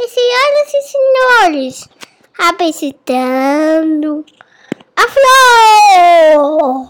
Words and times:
E 0.00 0.06
senhoras 0.06 0.74
e 0.74 0.82
senhores, 0.82 1.88
apresentando 2.38 4.24
a 4.94 5.02
flor! 5.08 6.88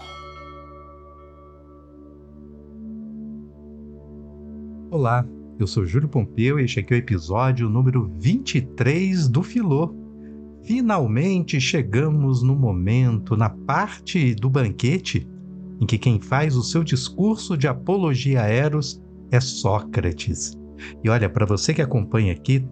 Olá, 4.91 5.25
eu 5.59 5.65
sou 5.65 5.87
Júlio 5.87 6.07
Pompeu 6.07 6.59
e 6.59 6.65
este 6.65 6.81
aqui 6.81 6.93
é 6.93 6.97
o 6.97 6.99
episódio 6.99 7.67
número 7.67 8.13
23 8.19 9.27
do 9.27 9.41
Filô. 9.41 9.91
Finalmente 10.63 11.59
chegamos 11.59 12.43
no 12.43 12.55
momento, 12.55 13.35
na 13.35 13.49
parte 13.49 14.35
do 14.35 14.51
banquete, 14.51 15.27
em 15.81 15.85
que 15.87 15.97
quem 15.97 16.21
faz 16.21 16.55
o 16.55 16.61
seu 16.61 16.83
discurso 16.83 17.57
de 17.57 17.67
apologia 17.67 18.43
a 18.43 18.47
Eros 18.47 19.01
é 19.31 19.39
Sócrates. 19.39 20.55
E 21.03 21.09
olha, 21.09 21.27
para 21.27 21.47
você 21.47 21.73
que 21.73 21.81
acompanha 21.81 22.33
aqui 22.33 22.63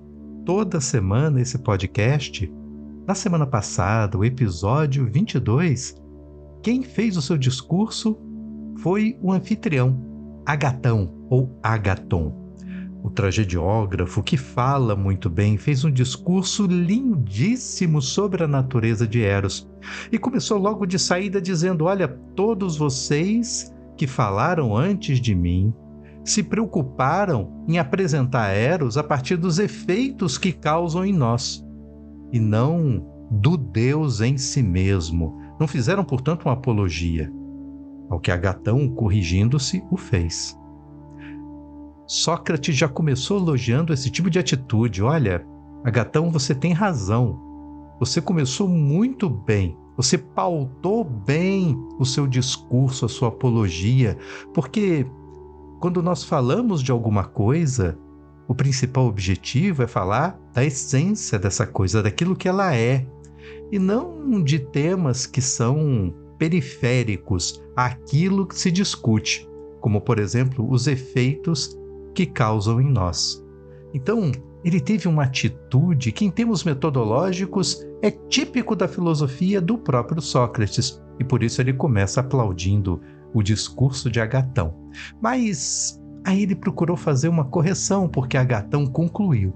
toda 0.48 0.80
semana 0.80 1.42
esse 1.42 1.58
podcast, 1.58 2.50
na 3.06 3.14
semana 3.14 3.46
passada, 3.46 4.18
o 4.18 4.24
episódio 4.24 5.06
22, 5.06 6.02
quem 6.64 6.84
fez 6.84 7.18
o 7.18 7.22
seu 7.22 7.38
discurso 7.38 8.18
foi 8.78 9.20
o 9.22 9.34
anfitrião, 9.34 10.02
Agatão 10.46 11.14
ou 11.30 11.60
Agaton. 11.62 12.34
O 13.04 13.10
tragediógrafo, 13.10 14.24
que 14.24 14.38
fala 14.38 14.96
muito 14.96 15.30
bem, 15.30 15.58
fez 15.58 15.84
um 15.84 15.92
discurso 15.92 16.66
lindíssimo 16.66 18.02
sobre 18.02 18.46
a 18.46 18.48
natureza 18.48 19.06
de 19.06 19.22
Eros 19.22 19.70
e 20.10 20.18
começou 20.18 20.58
logo 20.58 20.86
de 20.86 20.98
saída 20.98 21.42
dizendo: 21.42 21.84
Olha, 21.84 22.08
todos 22.08 22.78
vocês 22.78 23.76
que 23.98 24.08
falaram 24.08 24.78
antes 24.78 25.20
de 25.20 25.36
mim 25.36 25.74
se 26.30 26.44
preocuparam 26.44 27.64
em 27.68 27.80
apresentar 27.80 28.50
Eros 28.50 28.98
a 28.98 29.04
partir 29.04 29.38
dos 29.38 29.60
efeitos 29.60 30.38
que 30.38 30.52
causam 30.52 31.06
em 31.06 31.14
nós, 31.14 31.66
e 32.32 32.40
não 32.40 33.06
do 33.32 33.58
Deus 33.58 34.22
em 34.22 34.38
si 34.38 34.62
mesmo. 34.62 35.40
Não 35.60 35.68
fizeram, 35.68 36.04
portanto, 36.04 36.46
uma 36.46 36.54
apologia. 36.54 37.32
Ao 38.10 38.20
que 38.20 38.32
Agatão, 38.32 38.88
corrigindo-se, 38.90 39.84
o 39.92 39.98
fez. 39.98 40.58
Sócrates 42.06 42.76
já 42.76 42.88
começou 42.88 43.38
elogiando 43.38 43.94
esse 43.94 44.10
tipo 44.10 44.30
de 44.30 44.40
atitude. 44.40 45.04
Olha, 45.04 45.46
Agatão, 45.84 46.32
você 46.32 46.56
tem 46.56 46.72
razão. 46.72 47.38
Você 48.00 48.22
começou 48.22 48.68
muito 48.68 49.30
bem. 49.30 49.78
Você 49.98 50.18
pautou 50.18 51.04
bem 51.04 51.76
o 52.00 52.06
seu 52.06 52.28
discurso, 52.28 53.06
a 53.06 53.10
sua 53.10 53.30
apologia, 53.30 54.18
porque 54.54 55.06
quando 55.80 56.02
nós 56.02 56.24
falamos 56.24 56.82
de 56.82 56.92
alguma 56.92 57.24
coisa, 57.24 57.98
o 58.48 58.56
principal 58.56 59.06
objetivo 59.06 59.84
é 59.84 59.88
falar 59.88 60.40
da 60.54 60.64
essência 60.64 61.38
dessa 61.38 61.68
coisa, 61.68 62.02
daquilo 62.02 62.36
que 62.36 62.48
ela 62.48 62.76
é, 62.76 63.06
e 63.72 63.78
não 63.78 64.42
de 64.42 64.60
temas 64.60 65.26
que 65.26 65.42
são 65.42 66.14
periféricos 66.38 67.62
àquilo 67.76 68.46
que 68.46 68.58
se 68.58 68.72
discute, 68.72 69.48
como, 69.80 70.02
por 70.02 70.20
exemplo, 70.20 70.70
os 70.70 70.88
efeitos 70.88 71.78
que 72.14 72.26
causam 72.26 72.82
em 72.82 72.90
nós. 72.90 73.44
Então, 73.94 74.32
ele 74.64 74.80
teve 74.80 75.08
uma 75.08 75.24
atitude 75.24 76.12
que, 76.12 76.26
em 76.26 76.32
termos 76.32 76.64
metodológicos, 76.64 77.86
é 78.02 78.12
típico 78.12 78.76
da 78.76 78.88
filosofia 78.88 79.62
do 79.62 79.78
próprio 79.78 80.22
Sócrates, 80.22 81.02
e 81.20 81.24
por 81.24 81.44
isso 81.44 81.62
ele 81.62 81.74
começa 81.74 82.22
aplaudindo 82.22 83.02
o 83.34 83.42
discurso 83.42 84.10
de 84.10 84.20
Agatão. 84.20 84.74
Mas 85.22 86.02
aí 86.26 86.44
ele 86.44 86.56
procurou 86.56 86.98
fazer 86.98 87.28
uma 87.28 87.46
correção, 87.46 88.08
porque 88.08 88.38
Agatão 88.38 88.86
concluiu 88.86 89.54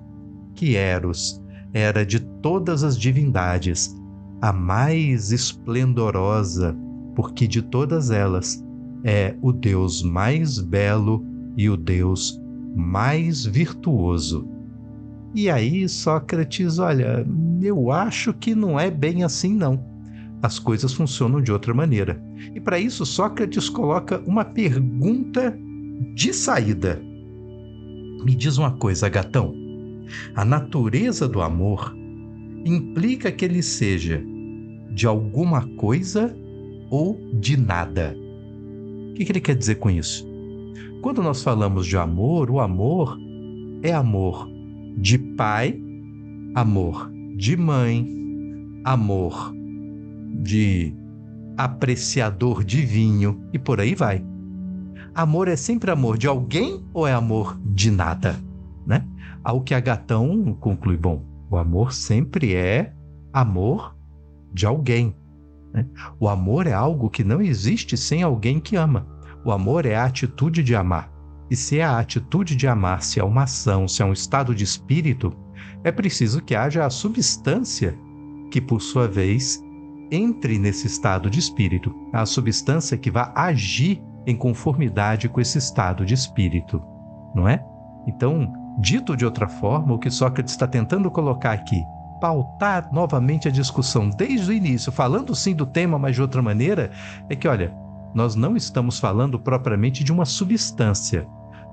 que 0.53 0.75
Eros 0.75 1.41
era 1.73 2.05
de 2.05 2.19
todas 2.19 2.83
as 2.83 2.97
divindades 2.97 3.95
a 4.41 4.51
mais 4.51 5.31
esplendorosa, 5.31 6.75
porque 7.15 7.47
de 7.47 7.61
todas 7.61 8.11
elas 8.11 8.63
é 9.03 9.35
o 9.41 9.51
Deus 9.51 10.03
mais 10.03 10.59
belo 10.59 11.25
e 11.57 11.69
o 11.69 11.77
Deus 11.77 12.41
mais 12.75 13.45
virtuoso. 13.45 14.47
E 15.33 15.49
aí 15.49 15.87
Sócrates, 15.87 16.77
olha, 16.79 17.25
eu 17.61 17.91
acho 17.91 18.33
que 18.33 18.53
não 18.53 18.79
é 18.79 18.91
bem 18.91 19.23
assim 19.23 19.53
não 19.53 19.90
as 20.41 20.57
coisas 20.57 20.93
funcionam 20.93 21.41
de 21.41 21.51
outra 21.51 21.73
maneira. 21.73 22.21
E 22.55 22.59
para 22.59 22.79
isso, 22.79 23.05
Sócrates 23.05 23.69
coloca 23.69 24.19
uma 24.25 24.43
pergunta 24.43 25.57
de 26.15 26.33
saída. 26.33 27.01
Me 28.23 28.35
diz 28.35 28.57
uma 28.57 28.71
coisa, 28.71 29.09
gatão. 29.09 29.53
A 30.35 30.43
natureza 30.43 31.27
do 31.27 31.41
amor 31.41 31.95
implica 32.65 33.31
que 33.31 33.45
ele 33.45 33.61
seja 33.61 34.23
de 34.93 35.07
alguma 35.07 35.65
coisa 35.77 36.35
ou 36.89 37.19
de 37.39 37.55
nada. 37.55 38.15
O 39.11 39.13
que, 39.13 39.31
ele 39.31 39.39
quer 39.39 39.55
dizer 39.55 39.75
com 39.75 39.89
isso? 39.89 40.27
Quando 41.01 41.21
nós 41.21 41.43
falamos 41.43 41.85
de 41.85 41.97
amor, 41.97 42.49
o 42.49 42.59
amor 42.59 43.17
é 43.83 43.93
amor 43.93 44.49
de 44.97 45.17
pai, 45.17 45.79
amor 46.55 47.11
de 47.37 47.55
mãe, 47.55 48.07
amor 48.83 49.53
de 50.41 50.93
apreciador 51.57 52.63
de 52.63 52.81
vinho 52.81 53.41
e 53.53 53.59
por 53.59 53.79
aí 53.79 53.95
vai. 53.95 54.23
Amor 55.13 55.47
é 55.47 55.55
sempre 55.55 55.91
amor 55.91 56.17
de 56.17 56.27
alguém 56.27 56.83
ou 56.93 57.07
é 57.07 57.13
amor 57.13 57.59
de 57.65 57.91
nada, 57.91 58.39
né? 58.85 59.05
Ao 59.43 59.61
que 59.61 59.73
a 59.73 59.79
Gatão 59.79 60.55
conclui, 60.59 60.95
bom, 60.95 61.23
o 61.49 61.57
amor 61.57 61.91
sempre 61.93 62.55
é 62.55 62.93
amor 63.33 63.95
de 64.53 64.65
alguém. 64.65 65.15
Né? 65.73 65.85
O 66.19 66.29
amor 66.29 66.67
é 66.67 66.73
algo 66.73 67.09
que 67.09 67.23
não 67.23 67.41
existe 67.41 67.97
sem 67.97 68.23
alguém 68.23 68.59
que 68.59 68.75
ama. 68.75 69.07
O 69.43 69.51
amor 69.51 69.85
é 69.85 69.95
a 69.95 70.05
atitude 70.05 70.63
de 70.63 70.75
amar. 70.75 71.11
E 71.49 71.55
se 71.55 71.79
é 71.79 71.83
a 71.83 71.99
atitude 71.99 72.55
de 72.55 72.67
amar, 72.67 73.03
se 73.03 73.19
é 73.19 73.23
uma 73.23 73.43
ação, 73.43 73.87
se 73.87 74.01
é 74.01 74.05
um 74.05 74.13
estado 74.13 74.55
de 74.55 74.63
espírito, 74.63 75.33
é 75.83 75.91
preciso 75.91 76.41
que 76.41 76.55
haja 76.55 76.85
a 76.85 76.89
substância 76.89 77.97
que, 78.49 78.61
por 78.61 78.81
sua 78.81 79.07
vez, 79.07 79.61
entre 80.11 80.59
nesse 80.59 80.87
estado 80.87 81.29
de 81.29 81.39
espírito, 81.39 81.95
a 82.11 82.25
substância 82.25 82.97
que 82.97 83.09
vai 83.09 83.31
agir 83.33 84.03
em 84.27 84.35
conformidade 84.35 85.29
com 85.29 85.39
esse 85.39 85.57
estado 85.57 86.05
de 86.05 86.13
espírito, 86.13 86.83
não 87.33 87.47
é? 87.47 87.63
Então, 88.05 88.51
dito 88.79 89.15
de 89.15 89.25
outra 89.25 89.47
forma, 89.47 89.93
o 89.93 89.99
que 89.99 90.11
Sócrates 90.11 90.53
está 90.53 90.67
tentando 90.67 91.09
colocar 91.09 91.53
aqui, 91.53 91.81
pautar 92.19 92.89
novamente 92.91 93.47
a 93.47 93.51
discussão 93.51 94.09
desde 94.09 94.51
o 94.51 94.53
início, 94.53 94.91
falando 94.91 95.33
sim 95.33 95.55
do 95.55 95.65
tema, 95.65 95.97
mas 95.97 96.15
de 96.15 96.21
outra 96.21 96.41
maneira, 96.41 96.91
é 97.29 97.35
que, 97.35 97.47
olha, 97.47 97.73
nós 98.13 98.35
não 98.35 98.57
estamos 98.57 98.99
falando 98.99 99.39
propriamente 99.39 100.03
de 100.03 100.11
uma 100.11 100.25
substância, 100.25 101.25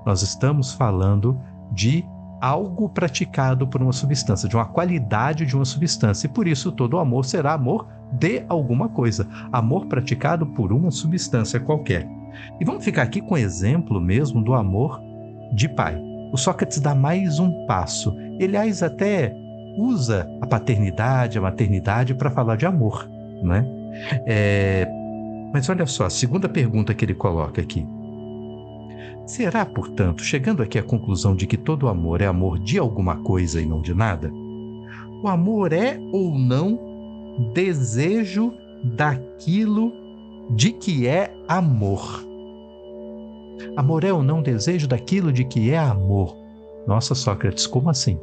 nós 0.05 0.21
estamos 0.21 0.73
falando 0.73 1.39
de 1.71 2.05
algo 2.41 2.87
praticado 2.89 3.67
por 3.67 3.81
uma 3.81 3.91
substância, 3.91 4.47
de 4.47 4.55
uma 4.55 4.65
qualidade 4.65 5.45
de 5.45 5.55
uma 5.55 5.65
substância, 5.65 6.25
e 6.25 6.29
por 6.29 6.47
isso 6.47 6.71
todo 6.71 6.97
amor 6.97 7.25
será 7.25 7.53
amor 7.53 7.87
de 8.11 8.43
alguma 8.47 8.89
coisa, 8.89 9.27
amor 9.51 9.85
praticado 9.85 10.45
por 10.45 10.73
uma 10.73 10.91
substância 10.91 11.59
qualquer. 11.59 12.07
E 12.59 12.65
vamos 12.65 12.83
ficar 12.83 13.03
aqui 13.03 13.21
com 13.21 13.35
o 13.35 13.37
exemplo 13.37 13.99
mesmo 13.99 14.43
do 14.43 14.53
amor 14.53 15.01
de 15.53 15.67
pai. 15.69 15.99
O 16.31 16.37
Sócrates 16.37 16.79
dá 16.79 16.93
mais 16.93 17.39
um 17.39 17.65
passo. 17.65 18.15
Ele, 18.39 18.55
aliás, 18.55 18.83
até 18.83 19.35
usa 19.77 20.29
a 20.41 20.47
paternidade, 20.47 21.37
a 21.37 21.41
maternidade 21.41 22.13
para 22.13 22.29
falar 22.29 22.55
de 22.55 22.65
amor, 22.65 23.09
né? 23.43 23.65
É... 24.25 24.87
Mas 25.51 25.67
olha 25.69 25.85
só, 25.85 26.05
a 26.05 26.09
segunda 26.09 26.47
pergunta 26.47 26.93
que 26.93 27.03
ele 27.03 27.15
coloca 27.15 27.61
aqui. 27.61 27.85
Será, 29.25 29.65
portanto, 29.65 30.23
chegando 30.23 30.61
aqui 30.61 30.77
à 30.77 30.83
conclusão 30.83 31.35
de 31.35 31.45
que 31.45 31.57
todo 31.57 31.87
amor 31.87 32.21
é 32.21 32.25
amor 32.25 32.59
de 32.59 32.77
alguma 32.77 33.17
coisa 33.17 33.61
e 33.61 33.65
não 33.65 33.81
de 33.81 33.93
nada? 33.93 34.31
O 35.23 35.27
amor 35.27 35.73
é 35.73 35.99
ou 36.11 36.37
não 36.37 36.88
desejo 37.53 38.53
daquilo 38.97 39.93
de 40.55 40.71
que 40.71 41.07
é 41.07 41.33
amor. 41.47 42.25
Amor 43.75 44.03
é 44.03 44.11
ou 44.11 44.23
não 44.23 44.41
desejo 44.41 44.87
daquilo 44.87 45.31
de 45.31 45.43
que 45.43 45.71
é 45.71 45.77
amor? 45.77 46.35
Nossa, 46.87 47.13
Sócrates, 47.13 47.67
como 47.67 47.89
assim? 47.89 48.17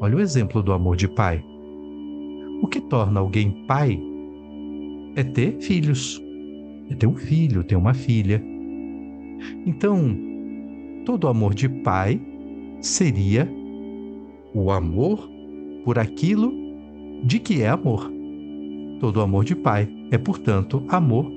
Olha 0.00 0.16
o 0.16 0.20
exemplo 0.20 0.62
do 0.62 0.72
amor 0.72 0.96
de 0.96 1.08
pai. 1.08 1.42
O 2.62 2.66
que 2.66 2.80
torna 2.80 3.20
alguém 3.20 3.64
pai 3.66 3.98
é 5.14 5.22
ter 5.22 5.58
filhos, 5.60 6.22
é 6.90 6.94
ter 6.94 7.06
um 7.06 7.16
filho, 7.16 7.64
ter 7.64 7.76
uma 7.76 7.94
filha. 7.94 8.42
Então, 9.64 10.16
todo 11.04 11.28
amor 11.28 11.54
de 11.54 11.68
pai 11.68 12.20
seria 12.80 13.48
o 14.54 14.70
amor 14.70 15.28
por 15.84 15.98
aquilo 15.98 16.52
de 17.24 17.38
que 17.38 17.62
é 17.62 17.68
amor. 17.68 18.15
Todo 19.00 19.20
amor 19.20 19.44
de 19.44 19.54
pai 19.54 19.88
é, 20.10 20.18
portanto, 20.18 20.82
amor 20.88 21.30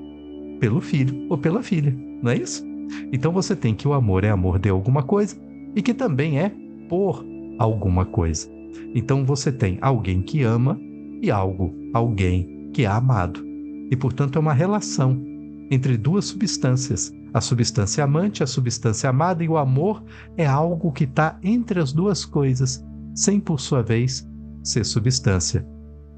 pelo 0.60 0.82
filho 0.82 1.28
ou 1.30 1.38
pela 1.38 1.64
filha, 1.64 1.96
não 2.22 2.32
é 2.32 2.38
isso? 2.38 2.64
Então 3.12 3.32
você 3.32 3.56
tem 3.56 3.74
que 3.74 3.88
o 3.88 3.94
amor 3.94 4.24
é 4.24 4.30
amor 4.30 4.60
de 4.60 4.70
alguma 4.70 5.04
coisa 5.04 5.38
e 5.76 5.82
que 5.82 5.94
também 5.94 6.40
é 6.40 6.52
por 6.88 7.26
alguma 7.58 8.06
coisa. 8.06 8.50
Então 8.96 9.26
você 9.26 9.52
tem 9.52 9.78
alguém 9.82 10.22
que 10.22 10.44
ama 10.44 10.80
e 11.22 11.30
algo, 11.30 11.74
alguém 11.94 12.70
que 12.74 12.84
é 12.84 12.88
amado. 12.88 13.44
E 13.92 13.96
portanto 13.96 14.38
é 14.38 14.40
uma 14.40 14.54
relação 14.54 15.22
entre 15.70 15.98
duas 15.98 16.26
substâncias. 16.26 17.12
A 17.34 17.42
substância 17.42 18.04
amante, 18.04 18.42
a 18.42 18.48
substância 18.48 19.10
amada 19.10 19.44
e 19.44 19.50
o 19.50 19.58
amor 19.58 20.04
é 20.36 20.46
algo 20.46 20.92
que 20.92 21.04
está 21.04 21.38
entre 21.44 21.80
as 21.80 21.94
duas 21.94 22.26
coisas, 22.26 22.84
sem 23.14 23.40
por 23.40 23.60
sua 23.60 23.84
vez 23.84 24.28
ser 24.64 24.84
substância. 24.84 25.66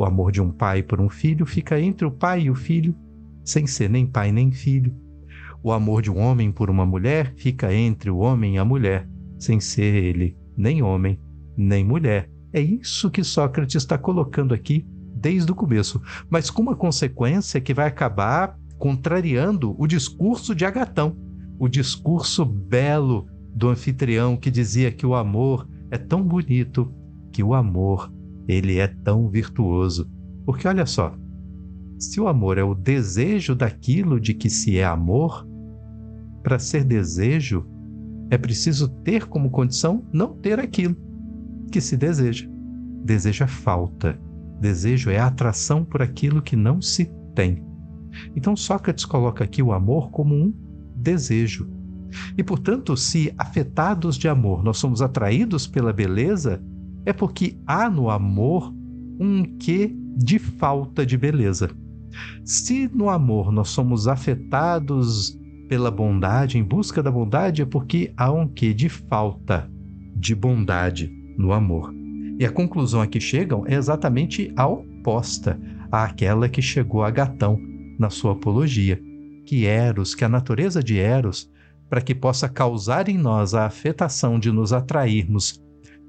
O 0.01 0.03
amor 0.03 0.31
de 0.31 0.41
um 0.41 0.49
pai 0.49 0.81
por 0.81 0.99
um 0.99 1.07
filho 1.07 1.45
fica 1.45 1.79
entre 1.79 2.07
o 2.07 2.11
pai 2.11 2.41
e 2.41 2.49
o 2.49 2.55
filho, 2.55 2.95
sem 3.45 3.67
ser 3.67 3.87
nem 3.87 4.03
pai 4.03 4.31
nem 4.31 4.51
filho. 4.51 4.91
O 5.61 5.71
amor 5.71 6.01
de 6.01 6.09
um 6.09 6.17
homem 6.17 6.51
por 6.51 6.71
uma 6.71 6.87
mulher 6.87 7.35
fica 7.37 7.71
entre 7.71 8.09
o 8.09 8.17
homem 8.17 8.55
e 8.55 8.57
a 8.57 8.65
mulher, 8.65 9.07
sem 9.37 9.59
ser 9.59 9.93
ele 9.93 10.35
nem 10.57 10.81
homem 10.81 11.19
nem 11.55 11.85
mulher. 11.85 12.27
É 12.51 12.59
isso 12.59 13.11
que 13.11 13.23
Sócrates 13.23 13.75
está 13.75 13.95
colocando 13.95 14.55
aqui 14.55 14.87
desde 15.13 15.51
o 15.51 15.55
começo, 15.55 16.01
mas 16.31 16.49
com 16.49 16.63
uma 16.63 16.75
consequência 16.75 17.61
que 17.61 17.71
vai 17.71 17.85
acabar 17.85 18.57
contrariando 18.79 19.75
o 19.77 19.85
discurso 19.85 20.55
de 20.55 20.65
Agatão, 20.65 21.15
o 21.59 21.67
discurso 21.67 22.43
belo 22.43 23.27
do 23.53 23.69
anfitrião 23.69 24.35
que 24.35 24.49
dizia 24.49 24.91
que 24.91 25.05
o 25.05 25.13
amor 25.13 25.69
é 25.91 25.97
tão 25.99 26.23
bonito, 26.23 26.91
que 27.31 27.43
o 27.43 27.53
amor 27.53 28.11
ele 28.47 28.77
é 28.77 28.87
tão 28.87 29.29
virtuoso. 29.29 30.09
Porque 30.45 30.67
olha 30.67 30.85
só, 30.85 31.15
se 31.99 32.19
o 32.19 32.27
amor 32.27 32.57
é 32.57 32.63
o 32.63 32.73
desejo 32.73 33.55
daquilo 33.55 34.19
de 34.19 34.33
que 34.33 34.49
se 34.49 34.77
é 34.77 34.85
amor, 34.85 35.47
para 36.41 36.57
ser 36.57 36.83
desejo, 36.83 37.65
é 38.29 38.37
preciso 38.37 38.89
ter 39.03 39.27
como 39.27 39.51
condição 39.51 40.03
não 40.11 40.33
ter 40.33 40.59
aquilo 40.59 40.95
que 41.71 41.79
se 41.79 41.95
deseja. 41.95 42.47
Desejo 43.03 43.43
é 43.43 43.47
falta. 43.47 44.19
Desejo 44.59 45.09
é 45.09 45.19
atração 45.19 45.83
por 45.83 46.01
aquilo 46.01 46.41
que 46.41 46.55
não 46.55 46.81
se 46.81 47.11
tem. 47.35 47.63
Então 48.35 48.55
Sócrates 48.55 49.05
coloca 49.05 49.43
aqui 49.43 49.61
o 49.61 49.71
amor 49.71 50.11
como 50.11 50.35
um 50.35 50.53
desejo. 50.95 51.69
E, 52.37 52.43
portanto, 52.43 52.97
se 52.97 53.33
afetados 53.37 54.17
de 54.17 54.27
amor 54.27 54.63
nós 54.63 54.77
somos 54.77 55.01
atraídos 55.01 55.65
pela 55.65 55.93
beleza, 55.93 56.61
é 57.05 57.13
porque 57.13 57.57
há 57.65 57.89
no 57.89 58.09
amor 58.09 58.73
um 59.19 59.43
quê 59.57 59.95
de 60.17 60.39
falta 60.39 61.05
de 61.05 61.17
beleza. 61.17 61.69
Se 62.43 62.89
no 62.93 63.09
amor 63.09 63.51
nós 63.51 63.69
somos 63.69 64.07
afetados 64.07 65.37
pela 65.69 65.89
bondade, 65.89 66.57
em 66.57 66.63
busca 66.63 67.01
da 67.01 67.11
bondade, 67.11 67.61
é 67.61 67.65
porque 67.65 68.13
há 68.17 68.31
um 68.31 68.47
quê 68.47 68.73
de 68.73 68.89
falta 68.89 69.69
de 70.15 70.35
bondade 70.35 71.09
no 71.37 71.53
amor. 71.53 71.93
E 72.39 72.45
a 72.45 72.51
conclusão 72.51 73.01
a 73.01 73.07
que 73.07 73.19
chegam 73.19 73.63
é 73.65 73.75
exatamente 73.75 74.51
a 74.55 74.67
oposta 74.67 75.59
àquela 75.91 76.49
que 76.49 76.61
chegou 76.61 77.03
a 77.03 77.11
Gatão 77.11 77.59
na 77.97 78.09
sua 78.09 78.33
apologia, 78.33 78.99
que 79.45 79.65
Eros, 79.65 80.13
que 80.13 80.25
a 80.25 80.29
natureza 80.29 80.83
de 80.83 80.97
Eros, 80.97 81.49
para 81.89 82.01
que 82.01 82.15
possa 82.15 82.49
causar 82.49 83.07
em 83.09 83.17
nós 83.17 83.53
a 83.53 83.65
afetação 83.65 84.39
de 84.39 84.51
nos 84.51 84.73
atrairmos 84.73 85.61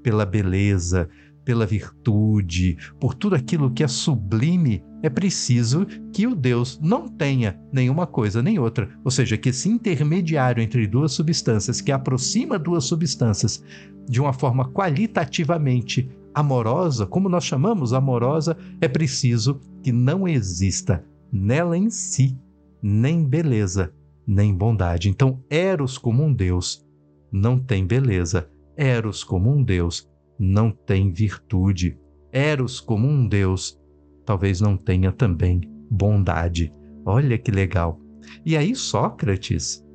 pela 0.03 0.25
beleza, 0.25 1.09
pela 1.43 1.65
virtude, 1.65 2.77
por 2.99 3.13
tudo 3.13 3.35
aquilo 3.35 3.71
que 3.71 3.83
é 3.83 3.87
sublime, 3.87 4.83
é 5.01 5.09
preciso 5.09 5.85
que 6.13 6.25
o 6.25 6.35
Deus 6.35 6.79
não 6.81 7.07
tenha 7.07 7.59
nenhuma 7.71 8.07
coisa 8.07 8.41
nem 8.41 8.57
outra. 8.59 8.89
Ou 9.03 9.11
seja, 9.11 9.37
que 9.37 9.49
esse 9.49 9.67
intermediário 9.69 10.61
entre 10.61 10.87
duas 10.87 11.11
substâncias, 11.11 11.81
que 11.81 11.91
aproxima 11.91 12.57
duas 12.57 12.85
substâncias 12.85 13.63
de 14.07 14.21
uma 14.21 14.31
forma 14.31 14.69
qualitativamente 14.69 16.09
amorosa, 16.33 17.05
como 17.05 17.29
nós 17.29 17.43
chamamos 17.43 17.93
amorosa, 17.93 18.57
é 18.79 18.87
preciso 18.87 19.59
que 19.81 19.91
não 19.91 20.27
exista 20.27 21.03
nela 21.31 21.77
em 21.77 21.89
si 21.89 22.37
nem 22.81 23.23
beleza, 23.23 23.93
nem 24.27 24.53
bondade. 24.53 25.09
Então, 25.09 25.41
Eros 25.49 25.97
como 25.97 26.23
um 26.23 26.33
Deus 26.33 26.85
não 27.31 27.57
tem 27.57 27.85
beleza. 27.85 28.49
Eros 28.75 29.23
como 29.23 29.51
um 29.51 29.63
Deus 29.63 30.09
não 30.39 30.71
tem 30.71 31.11
virtude. 31.11 31.97
Eros 32.31 32.79
como 32.79 33.07
um 33.07 33.27
Deus 33.27 33.79
talvez 34.25 34.61
não 34.61 34.77
tenha 34.77 35.11
também 35.11 35.61
bondade. 35.89 36.73
Olha 37.05 37.37
que 37.37 37.51
legal. 37.51 37.99
E 38.45 38.55
aí 38.55 38.75
Sócrates, 38.75 39.85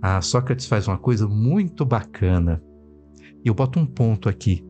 ah, 0.00 0.20
Sócrates 0.20 0.66
faz 0.66 0.88
uma 0.88 0.98
coisa 0.98 1.28
muito 1.28 1.84
bacana. 1.84 2.62
E 3.44 3.48
eu 3.48 3.54
boto 3.54 3.78
um 3.78 3.86
ponto 3.86 4.28
aqui. 4.28 4.64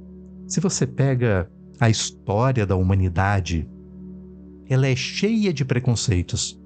Se 0.47 0.61
você 0.61 0.87
pega 0.87 1.51
a 1.79 1.89
história 1.91 2.67
da 2.67 2.77
humanidade, 2.77 3.69
ela 4.69 4.87
é 4.87 4.97
cheia 4.97 5.53
de 5.53 5.65
preconceitos. 5.65 6.61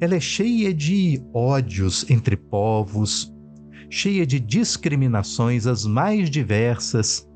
Ela 0.00 0.16
é 0.16 0.20
cheia 0.20 0.72
de 0.72 1.22
ódios 1.32 2.08
entre 2.10 2.36
povos, 2.36 3.32
cheia 3.90 4.26
de 4.26 4.38
discriminações 4.38 5.66
as 5.66 5.84
mais 5.84 6.30
diversas, 6.30 7.28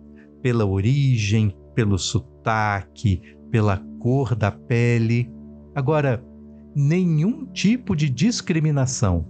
pela 0.43 0.67
origem, 0.67 1.57
pelo 1.75 1.99
sotaque, 1.99 3.23
pela 3.51 3.79
cor 3.99 4.35
da 4.35 4.51
pele. 4.51 5.31
Agora, 5.75 6.23
nenhum 6.75 7.47
tipo 7.47 7.95
de 7.95 8.09
discriminação 8.09 9.27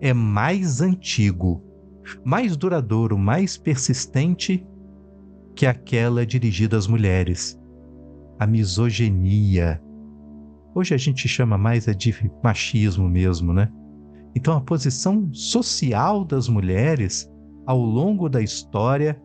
é 0.00 0.12
mais 0.12 0.80
antigo, 0.80 1.62
mais 2.24 2.56
duradouro, 2.56 3.18
mais 3.18 3.56
persistente 3.56 4.64
que 5.54 5.66
aquela 5.66 6.26
dirigida 6.26 6.76
às 6.76 6.86
mulheres. 6.86 7.58
A 8.38 8.46
misoginia. 8.46 9.80
Hoje 10.74 10.94
a 10.94 10.98
gente 10.98 11.28
chama 11.28 11.56
mais 11.56 11.86
de 11.86 12.14
machismo 12.42 13.08
mesmo, 13.08 13.52
né? 13.52 13.70
Então 14.34 14.56
a 14.56 14.60
posição 14.60 15.32
social 15.32 16.24
das 16.24 16.48
mulheres 16.48 17.30
ao 17.66 17.78
longo 17.78 18.28
da 18.28 18.42
história 18.42 19.20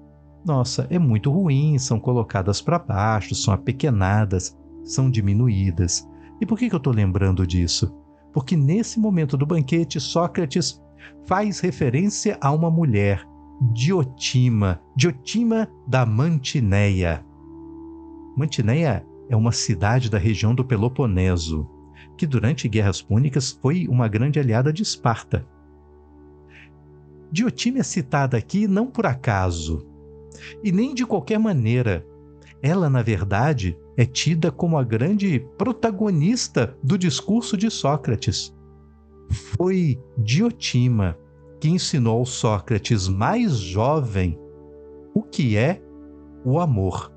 nossa, 0.46 0.88
é 0.90 0.98
muito 0.98 1.32
ruim, 1.32 1.78
são 1.78 2.00
colocadas 2.00 2.62
para 2.62 2.80
baixo, 2.80 3.36
são 3.36 3.54
apequenadas, 3.54 4.58
são 4.84 5.10
diminuídas. 5.10 6.08
E 6.40 6.46
por 6.46 6.58
que, 6.58 6.70
que 6.70 6.76
eu 6.76 6.78
estou 6.78 6.94
lembrando 6.94 7.46
disso? 7.46 7.94
Porque 8.34 8.56
nesse 8.56 9.00
momento 9.00 9.36
do 9.36 9.46
banquete, 9.46 10.00
Sócrates 10.00 10.82
faz 11.26 11.60
referência 11.60 12.38
a 12.42 12.52
uma 12.52 12.72
mulher, 12.72 13.26
Diotima, 13.74 14.80
Diotima 14.96 15.68
da 15.88 16.06
Mantineia. 16.06 17.26
Mantineia 18.38 19.06
é 19.30 19.36
uma 19.36 19.52
cidade 19.52 20.10
da 20.10 20.18
região 20.18 20.56
do 20.56 20.64
Peloponeso, 20.64 21.70
que 22.20 22.28
durante 22.28 22.68
guerras 22.68 23.02
púnicas 23.02 23.58
foi 23.62 23.88
uma 23.88 24.10
grande 24.10 24.42
aliada 24.42 24.74
de 24.74 24.84
Esparta. 24.84 25.48
Diotima 27.32 27.80
é 27.80 27.84
citada 27.84 28.36
aqui 28.36 28.68
não 28.68 28.88
por 28.88 29.06
acaso, 29.06 29.88
e 30.62 30.70
nem 30.70 30.94
de 30.94 31.06
qualquer 31.06 31.40
maneira. 31.40 32.06
Ela, 32.62 32.90
na 32.90 33.02
verdade, 33.02 33.78
é 33.96 34.06
tida 34.06 34.52
como 34.52 34.78
a 34.78 34.84
grande 34.84 35.40
protagonista 35.58 36.78
do 36.84 36.98
discurso 36.98 37.56
de 37.56 37.70
Sócrates. 37.70 38.54
Foi 39.56 39.98
Diotima 40.18 41.18
que 41.62 41.70
ensinou 41.70 42.20
ao 42.20 42.26
Sócrates 42.26 43.08
mais 43.08 43.56
jovem 43.58 44.38
o 45.14 45.24
que 45.24 45.56
é 45.56 45.82
o 46.44 46.60
amor. 46.60 47.14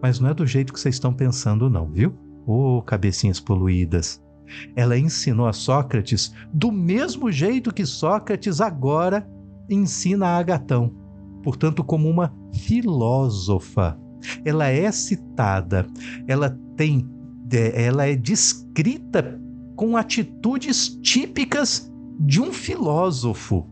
Mas 0.00 0.18
não 0.18 0.30
é 0.30 0.34
do 0.34 0.46
jeito 0.46 0.72
que 0.72 0.80
vocês 0.80 0.94
estão 0.94 1.12
pensando, 1.12 1.68
não, 1.68 1.92
viu? 1.92 2.14
Ô, 2.46 2.78
oh, 2.78 2.82
cabecinhas 2.82 3.38
poluídas. 3.38 4.24
Ela 4.74 4.98
ensinou 4.98 5.46
a 5.46 5.52
Sócrates 5.52 6.32
do 6.52 6.70
mesmo 6.72 7.30
jeito 7.30 7.72
que 7.72 7.84
Sócrates 7.84 8.60
agora 8.60 9.28
ensina 9.68 10.26
a 10.26 10.36
Agatão 10.38 11.06
portanto, 11.46 11.84
como 11.84 12.10
uma 12.10 12.34
filósofa. 12.52 13.96
Ela 14.44 14.66
é 14.66 14.90
citada, 14.90 15.86
ela 16.26 16.58
tem, 16.74 17.08
é, 17.52 17.84
ela 17.84 18.04
é 18.04 18.16
descrita 18.16 19.40
com 19.76 19.96
atitudes 19.96 20.98
típicas 21.02 21.88
de 22.18 22.40
um 22.40 22.52
filósofo. 22.52 23.64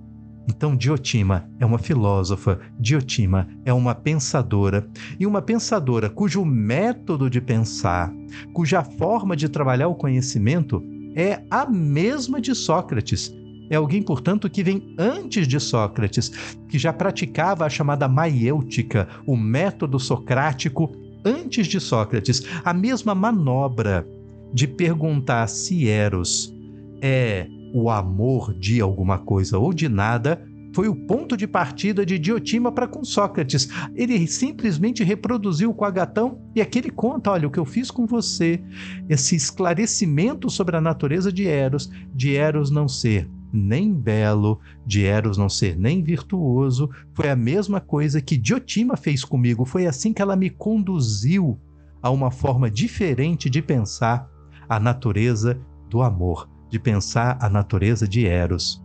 Então, 0.49 0.77
Diotima 0.77 1.49
é 1.59 1.65
uma 1.65 1.79
filósofa, 1.79 2.61
Diotima 2.79 3.49
é 3.65 3.73
uma 3.73 3.95
pensadora, 3.95 4.87
e 5.19 5.27
uma 5.27 5.41
pensadora 5.41 6.11
cujo 6.11 6.45
método 6.45 7.31
de 7.31 7.41
pensar, 7.41 8.13
cuja 8.53 8.85
forma 8.85 9.35
de 9.35 9.49
trabalhar 9.49 9.89
o 9.89 9.95
conhecimento 9.95 10.83
é 11.17 11.43
a 11.51 11.65
mesma 11.67 12.41
de 12.41 12.55
Sócrates, 12.55 13.33
é 13.71 13.77
alguém, 13.77 14.03
portanto, 14.03 14.51
que 14.51 14.63
vem 14.63 14.95
antes 14.99 15.49
de 15.49 15.59
Sócrates, 15.59 16.31
que 16.69 16.79
já 16.79 16.93
praticava 16.93 17.65
a 17.65 17.71
chamada 17.71 18.07
maiêutica, 18.07 19.09
o 19.27 19.37
método 19.37 19.99
socrático, 19.99 20.95
antes 21.25 21.67
de 21.67 21.81
Sócrates. 21.81 22.43
A 22.65 22.75
mesma 22.75 23.15
manobra 23.15 24.07
de 24.53 24.67
perguntar 24.69 25.47
se 25.47 25.89
Eros 25.89 26.55
é 27.01 27.47
o 27.75 27.91
amor 27.91 28.55
de 28.55 28.81
alguma 28.81 29.19
coisa 29.19 29.59
ou 29.59 29.75
de 29.75 29.89
nada, 29.89 30.41
foi 30.73 30.87
o 30.89 30.95
ponto 30.95 31.37
de 31.37 31.47
partida 31.47 32.07
de 32.07 32.19
Diotima 32.21 32.71
para 32.71 32.87
com 32.87 33.05
Sócrates. 33.05 33.69
Ele 33.97 34.27
simplesmente 34.29 35.03
reproduziu 35.03 35.75
com 35.75 35.85
Agatão 35.85 36.39
e 36.55 36.61
aqui 36.61 36.79
ele 36.79 36.91
conta: 36.91 37.33
olha, 37.33 37.49
o 37.49 37.51
que 37.51 37.59
eu 37.59 37.65
fiz 37.65 37.91
com 37.91 38.07
você, 38.07 38.63
esse 39.09 39.35
esclarecimento 39.35 40.49
sobre 40.49 40.77
a 40.77 40.81
natureza 40.81 41.33
de 41.33 41.49
Eros, 41.49 41.91
de 42.15 42.37
Eros 42.37 42.71
não 42.71 42.87
ser 42.87 43.29
nem 43.53 43.93
belo, 43.93 44.61
de 44.87 45.05
Eros 45.05 45.37
não 45.37 45.49
ser 45.49 45.77
nem 45.77 46.03
virtuoso, 46.03 46.91
foi 47.13 47.29
a 47.29 47.37
mesma 47.37 47.81
coisa 47.81 48.21
que 48.21 48.37
Diotima 48.37 48.97
fez 48.97 49.25
comigo. 49.25 49.65
Foi 49.65 49.87
assim 49.87 50.13
que 50.13 50.23
ela 50.23 50.37
me 50.37 50.51
conduziu 50.51 51.59
a 52.01 52.11
uma 52.11 52.31
forma 52.31 52.71
diferente 52.71 53.51
de 53.51 53.61
pensar 53.61 54.29
a 54.69 54.79
natureza 54.79 55.61
do 55.89 56.03
amor, 56.03 56.49
de 56.75 56.79
pensar 56.81 57.39
a 57.41 57.49
natureza 57.49 58.09
de 58.09 58.27
Eros. 58.27 58.83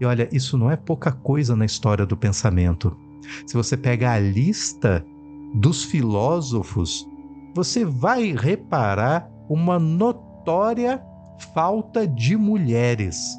E 0.00 0.06
olha, 0.06 0.26
isso 0.32 0.56
não 0.56 0.70
é 0.70 0.76
pouca 0.76 1.12
coisa 1.12 1.54
na 1.54 1.66
história 1.66 2.06
do 2.06 2.16
pensamento. 2.16 2.96
Se 3.46 3.52
você 3.52 3.76
pega 3.76 4.12
a 4.12 4.18
lista 4.18 5.04
dos 5.54 5.84
filósofos, 5.84 7.06
você 7.54 7.84
vai 7.84 8.32
reparar 8.32 9.28
uma 9.50 9.78
notória 9.78 11.02
falta 11.52 12.06
de 12.06 12.38
mulheres. 12.38 13.38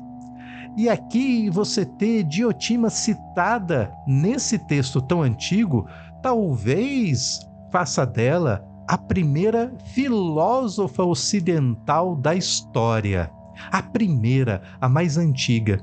E 0.77 0.87
aqui 0.87 1.49
você 1.49 1.83
ter 1.83 2.21
Diotima 2.21 2.91
citada 2.91 3.91
nesse 4.05 4.59
texto 4.59 5.01
tão 5.01 5.23
antigo, 5.23 5.87
talvez 6.21 7.39
faça 7.71 8.05
dela 8.05 8.63
a 8.87 8.95
primeira 8.95 9.73
filósofa 9.85 11.03
ocidental 11.03 12.15
da 12.15 12.35
história. 12.35 13.31
A 13.71 13.81
primeira, 13.81 14.61
a 14.79 14.87
mais 14.87 15.17
antiga. 15.17 15.79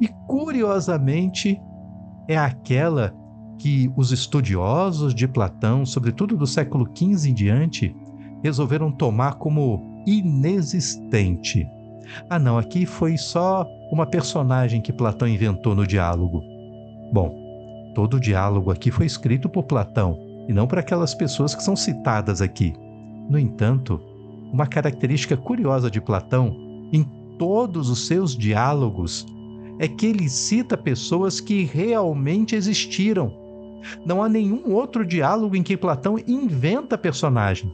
E 0.00 0.08
curiosamente, 0.26 1.60
é 2.28 2.36
aquela 2.36 3.14
que 3.58 3.90
os 3.96 4.12
estudiosos 4.12 5.14
de 5.14 5.26
Platão, 5.26 5.86
sobretudo 5.86 6.36
do 6.36 6.46
século 6.46 6.86
XV 6.94 7.30
em 7.30 7.34
diante, 7.34 7.96
resolveram 8.42 8.92
tomar 8.92 9.34
como 9.34 10.02
inexistente. 10.06 11.66
Ah, 12.28 12.38
não, 12.38 12.58
aqui 12.58 12.86
foi 12.86 13.16
só 13.16 13.66
uma 13.90 14.06
personagem 14.06 14.80
que 14.80 14.92
Platão 14.92 15.26
inventou 15.26 15.74
no 15.74 15.86
diálogo. 15.86 16.42
Bom, 17.12 17.34
todo 17.94 18.14
o 18.14 18.20
diálogo 18.20 18.70
aqui 18.70 18.90
foi 18.90 19.06
escrito 19.06 19.48
por 19.48 19.64
Platão 19.64 20.18
e 20.48 20.52
não 20.52 20.66
por 20.66 20.78
aquelas 20.78 21.14
pessoas 21.14 21.54
que 21.54 21.62
são 21.62 21.74
citadas 21.74 22.40
aqui. 22.40 22.74
No 23.28 23.38
entanto, 23.38 24.00
uma 24.52 24.66
característica 24.66 25.36
curiosa 25.36 25.90
de 25.90 26.00
Platão, 26.00 26.54
em 26.92 27.04
todos 27.38 27.90
os 27.90 28.06
seus 28.06 28.36
diálogos, 28.36 29.26
é 29.78 29.86
que 29.86 30.06
ele 30.06 30.28
cita 30.28 30.76
pessoas 30.76 31.40
que 31.40 31.64
realmente 31.64 32.54
existiram. 32.54 33.32
Não 34.04 34.22
há 34.22 34.28
nenhum 34.28 34.72
outro 34.72 35.04
diálogo 35.04 35.54
em 35.54 35.62
que 35.62 35.76
Platão 35.76 36.18
inventa 36.26 36.96
personagem. 36.96 37.72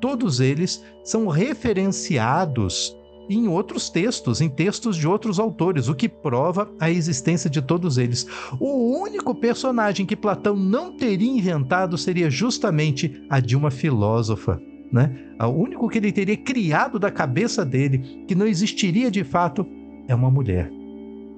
Todos 0.00 0.40
eles 0.40 0.82
são 1.04 1.28
referenciados 1.28 2.96
em 3.30 3.46
outros 3.48 3.88
textos, 3.88 4.40
em 4.40 4.48
textos 4.48 4.96
de 4.96 5.06
outros 5.06 5.38
autores, 5.38 5.88
o 5.88 5.94
que 5.94 6.08
prova 6.08 6.68
a 6.80 6.90
existência 6.90 7.48
de 7.48 7.62
todos 7.62 7.98
eles. 7.98 8.26
O 8.58 9.00
único 9.00 9.34
personagem 9.34 10.04
que 10.04 10.16
Platão 10.16 10.56
não 10.56 10.96
teria 10.96 11.30
inventado 11.30 11.96
seria 11.96 12.28
justamente 12.28 13.24
a 13.30 13.38
de 13.38 13.56
uma 13.56 13.70
filósofa. 13.70 14.60
Né? 14.92 15.10
O 15.40 15.48
único 15.48 15.88
que 15.88 15.98
ele 15.98 16.12
teria 16.12 16.36
criado 16.36 16.98
da 16.98 17.10
cabeça 17.10 17.64
dele, 17.64 18.24
que 18.28 18.34
não 18.34 18.46
existiria 18.46 19.10
de 19.10 19.24
fato, 19.24 19.66
é 20.06 20.14
uma 20.14 20.30
mulher 20.30 20.70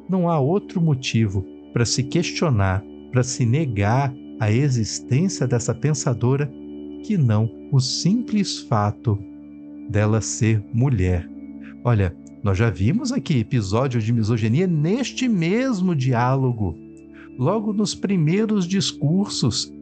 não 0.08 0.28
há 0.28 0.38
outro 0.38 0.80
motivo 0.80 1.44
para 1.72 1.84
se 1.84 2.02
questionar, 2.02 2.84
para 3.10 3.22
se 3.22 3.44
negar 3.44 4.14
a 4.40 4.50
existência 4.50 5.46
dessa 5.46 5.74
pensadora 5.74 6.50
que 7.04 7.16
não 7.16 7.50
o 7.70 7.80
simples 7.80 8.60
fato 8.60 9.18
dela 9.88 10.20
ser 10.20 10.64
mulher. 10.72 11.28
Olha, 11.82 12.16
nós 12.42 12.58
já 12.58 12.70
vimos 12.70 13.12
aqui 13.12 13.38
episódios 13.38 14.04
de 14.04 14.12
misoginia 14.12 14.66
neste 14.66 15.28
mesmo 15.28 15.94
diálogo, 15.94 16.76
logo 17.38 17.72
nos 17.72 17.94
primeiros 17.94 18.66
discursos. 18.66 19.72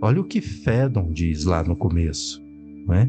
Olha 0.00 0.20
o 0.20 0.24
que 0.24 0.40
Fedon 0.40 1.12
diz 1.12 1.44
lá 1.44 1.62
no 1.62 1.76
começo, 1.76 2.39
é? 2.90 3.08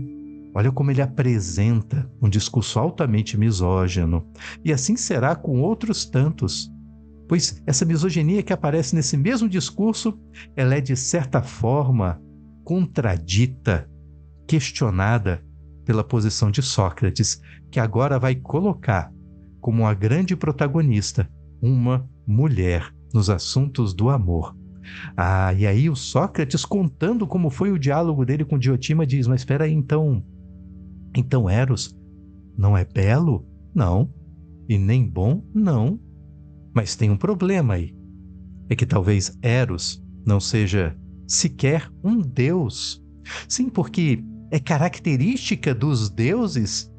Olha 0.54 0.72
como 0.72 0.92
ele 0.92 1.02
apresenta 1.02 2.10
um 2.22 2.30
discurso 2.30 2.78
altamente 2.78 3.38
misógino. 3.38 4.28
E 4.64 4.74
assim 4.74 4.98
será 4.98 5.36
com 5.36 5.62
outros 5.62 6.06
tantos. 6.06 6.70
Pois 7.28 7.62
essa 7.66 7.86
misoginia 7.86 8.44
que 8.44 8.52
aparece 8.52 8.94
nesse 8.94 9.16
mesmo 9.16 9.48
discurso, 9.48 10.20
ela 10.56 10.76
é 10.76 10.82
de 10.82 10.96
certa 10.98 11.42
forma 11.42 12.22
contradita, 12.66 13.90
questionada 14.46 15.42
pela 15.86 16.04
posição 16.04 16.52
de 16.52 16.62
Sócrates, 16.62 17.42
que 17.72 17.80
agora 17.80 18.20
vai 18.20 18.36
colocar 18.36 19.12
como 19.62 19.88
a 19.88 19.94
grande 19.94 20.36
protagonista 20.36 21.30
uma 21.62 22.08
mulher 22.28 22.94
nos 23.14 23.30
assuntos 23.30 23.94
do 23.94 24.10
amor. 24.10 24.56
Ah, 25.16 25.54
e 25.54 25.66
aí 25.66 25.90
o 25.90 25.96
Sócrates 25.96 26.66
contando 26.66 27.28
como 27.28 27.50
foi 27.50 27.72
o 27.72 27.80
diálogo 27.80 28.26
dele 28.26 28.46
com 28.46 28.58
Diotima 28.58 29.06
diz: 29.06 29.28
"Mas 29.28 29.42
espera 29.42 29.66
aí, 29.66 29.74
então, 29.74 30.24
então 31.16 31.50
Eros 31.50 31.96
não 32.58 32.78
é 32.78 32.86
belo? 32.86 33.46
Não. 33.74 34.14
E 34.68 34.78
nem 34.78 35.08
bom? 35.08 35.44
Não. 35.54 36.00
Mas 36.74 36.96
tem 36.96 37.10
um 37.10 37.18
problema 37.18 37.74
aí. 37.76 37.94
É 38.70 38.76
que 38.76 38.86
talvez 38.86 39.38
Eros 39.42 40.02
não 40.26 40.40
seja 40.40 40.96
sequer 41.28 41.90
um 42.04 42.20
deus. 42.20 43.02
Sim, 43.48 43.70
porque 43.70 44.24
é 44.52 44.60
característica 44.60 45.74
dos 45.74 46.10
deuses 46.10 46.92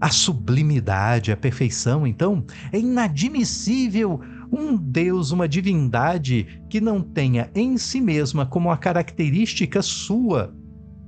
a 0.00 0.10
sublimidade, 0.10 1.30
a 1.30 1.36
perfeição. 1.36 2.06
Então, 2.06 2.44
é 2.72 2.78
inadmissível 2.78 4.20
um 4.52 4.76
deus, 4.76 5.30
uma 5.30 5.48
divindade 5.48 6.62
que 6.68 6.80
não 6.80 7.00
tenha 7.00 7.50
em 7.54 7.76
si 7.78 8.00
mesma 8.00 8.44
como 8.44 8.70
a 8.70 8.76
característica 8.76 9.82
sua 9.82 10.54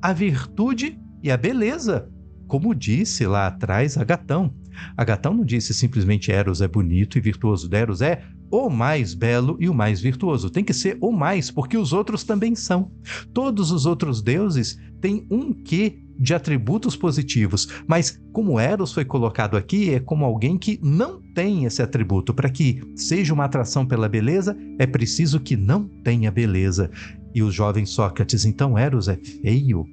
a 0.00 0.12
virtude 0.12 0.98
e 1.22 1.30
a 1.30 1.36
beleza 1.36 2.08
como 2.52 2.74
disse 2.74 3.26
lá 3.26 3.46
atrás 3.46 3.96
Agatão. 3.96 4.54
Agatão 4.94 5.32
não 5.32 5.42
disse 5.42 5.72
simplesmente 5.72 6.30
Eros 6.30 6.60
é 6.60 6.68
bonito 6.68 7.16
e 7.16 7.20
virtuoso. 7.20 7.66
Eros 7.72 8.02
é 8.02 8.22
o 8.52 8.68
mais 8.68 9.14
belo 9.14 9.56
e 9.58 9.66
o 9.66 9.74
mais 9.74 9.98
virtuoso. 9.98 10.50
Tem 10.50 10.62
que 10.62 10.74
ser 10.74 10.98
o 11.00 11.10
mais, 11.10 11.50
porque 11.50 11.78
os 11.78 11.94
outros 11.94 12.22
também 12.22 12.54
são. 12.54 12.92
Todos 13.32 13.70
os 13.70 13.86
outros 13.86 14.20
deuses 14.20 14.78
têm 15.00 15.26
um 15.30 15.54
quê 15.54 15.98
de 16.18 16.34
atributos 16.34 16.94
positivos, 16.94 17.66
mas 17.88 18.22
como 18.30 18.60
Eros 18.60 18.92
foi 18.92 19.04
colocado 19.06 19.56
aqui, 19.56 19.94
é 19.94 19.98
como 19.98 20.26
alguém 20.26 20.58
que 20.58 20.78
não 20.82 21.20
tem 21.34 21.64
esse 21.64 21.82
atributo. 21.82 22.34
Para 22.34 22.50
que 22.50 22.82
seja 22.94 23.32
uma 23.32 23.46
atração 23.46 23.86
pela 23.86 24.08
beleza, 24.08 24.54
é 24.78 24.86
preciso 24.86 25.40
que 25.40 25.56
não 25.56 25.88
tenha 26.04 26.30
beleza. 26.30 26.90
E 27.34 27.42
o 27.42 27.50
jovem 27.50 27.86
Sócrates, 27.86 28.44
então 28.44 28.76
Eros 28.76 29.08
é 29.08 29.16
feio? 29.16 29.86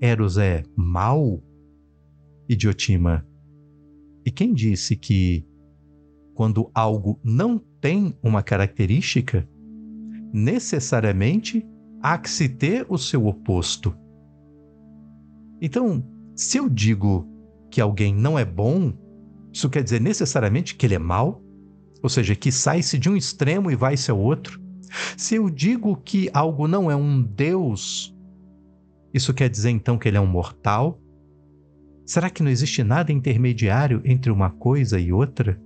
Eros 0.00 0.38
é 0.38 0.62
mau? 0.74 1.42
Idiotima. 2.48 3.26
E 4.24 4.30
quem 4.30 4.54
disse 4.54 4.96
que 4.96 5.46
quando 6.34 6.70
algo 6.74 7.18
não 7.22 7.62
tem 7.84 8.16
uma 8.22 8.42
característica, 8.42 9.46
necessariamente 10.32 11.68
há 12.02 12.16
que 12.16 12.30
se 12.30 12.48
ter 12.48 12.86
o 12.88 12.96
seu 12.96 13.26
oposto? 13.26 13.94
Então, 15.60 16.02
se 16.34 16.56
eu 16.56 16.66
digo 16.66 17.28
que 17.70 17.82
alguém 17.82 18.14
não 18.14 18.38
é 18.38 18.44
bom, 18.44 18.90
isso 19.52 19.68
quer 19.68 19.82
dizer 19.82 20.00
necessariamente 20.00 20.74
que 20.74 20.86
ele 20.86 20.94
é 20.94 20.98
mau? 20.98 21.42
Ou 22.02 22.08
seja, 22.08 22.34
que 22.34 22.50
sai-se 22.50 22.98
de 22.98 23.10
um 23.10 23.18
extremo 23.18 23.70
e 23.70 23.76
vai-se 23.76 24.10
ao 24.10 24.18
outro? 24.18 24.58
Se 25.14 25.34
eu 25.34 25.50
digo 25.50 25.94
que 25.94 26.30
algo 26.32 26.66
não 26.66 26.90
é 26.90 26.96
um 26.96 27.22
Deus, 27.22 28.16
isso 29.12 29.34
quer 29.34 29.50
dizer 29.50 29.68
então 29.68 29.98
que 29.98 30.08
ele 30.08 30.16
é 30.16 30.20
um 30.22 30.26
mortal? 30.26 30.98
Será 32.06 32.30
que 32.30 32.42
não 32.42 32.50
existe 32.50 32.82
nada 32.82 33.12
intermediário 33.12 34.00
entre 34.06 34.32
uma 34.32 34.48
coisa 34.48 34.98
e 34.98 35.12
outra? 35.12 35.62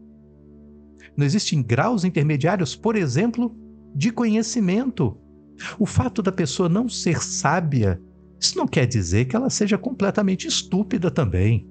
Não 1.18 1.26
existem 1.26 1.60
graus 1.60 2.04
intermediários, 2.04 2.76
por 2.76 2.94
exemplo, 2.94 3.54
de 3.94 4.12
conhecimento. 4.12 5.18
O 5.78 5.84
fato 5.84 6.22
da 6.22 6.30
pessoa 6.30 6.68
não 6.68 6.88
ser 6.88 7.20
sábia, 7.20 8.00
isso 8.40 8.56
não 8.56 8.68
quer 8.68 8.86
dizer 8.86 9.24
que 9.24 9.34
ela 9.34 9.50
seja 9.50 9.76
completamente 9.76 10.46
estúpida 10.46 11.10
também. 11.10 11.68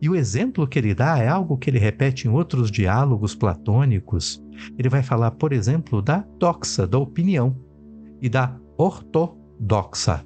E 0.00 0.10
o 0.10 0.14
exemplo 0.14 0.68
que 0.68 0.78
ele 0.78 0.94
dá 0.94 1.18
é 1.18 1.26
algo 1.26 1.56
que 1.56 1.70
ele 1.70 1.78
repete 1.78 2.28
em 2.28 2.30
outros 2.30 2.70
diálogos 2.70 3.34
platônicos. 3.34 4.44
Ele 4.78 4.90
vai 4.90 5.02
falar, 5.02 5.30
por 5.30 5.52
exemplo, 5.52 6.02
da 6.02 6.18
doxa, 6.38 6.86
da 6.86 6.98
opinião, 6.98 7.56
e 8.20 8.28
da 8.28 8.58
ortodoxa. 8.76 10.24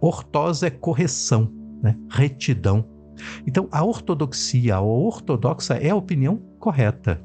Ortos 0.00 0.62
é 0.62 0.70
correção 0.70 1.52
né? 1.82 1.98
retidão. 2.08 2.88
Então, 3.46 3.68
a 3.70 3.84
ortodoxia, 3.84 4.76
a 4.76 4.80
ortodoxa 4.80 5.74
é 5.74 5.90
a 5.90 5.96
opinião 5.96 6.36
correta. 6.58 7.20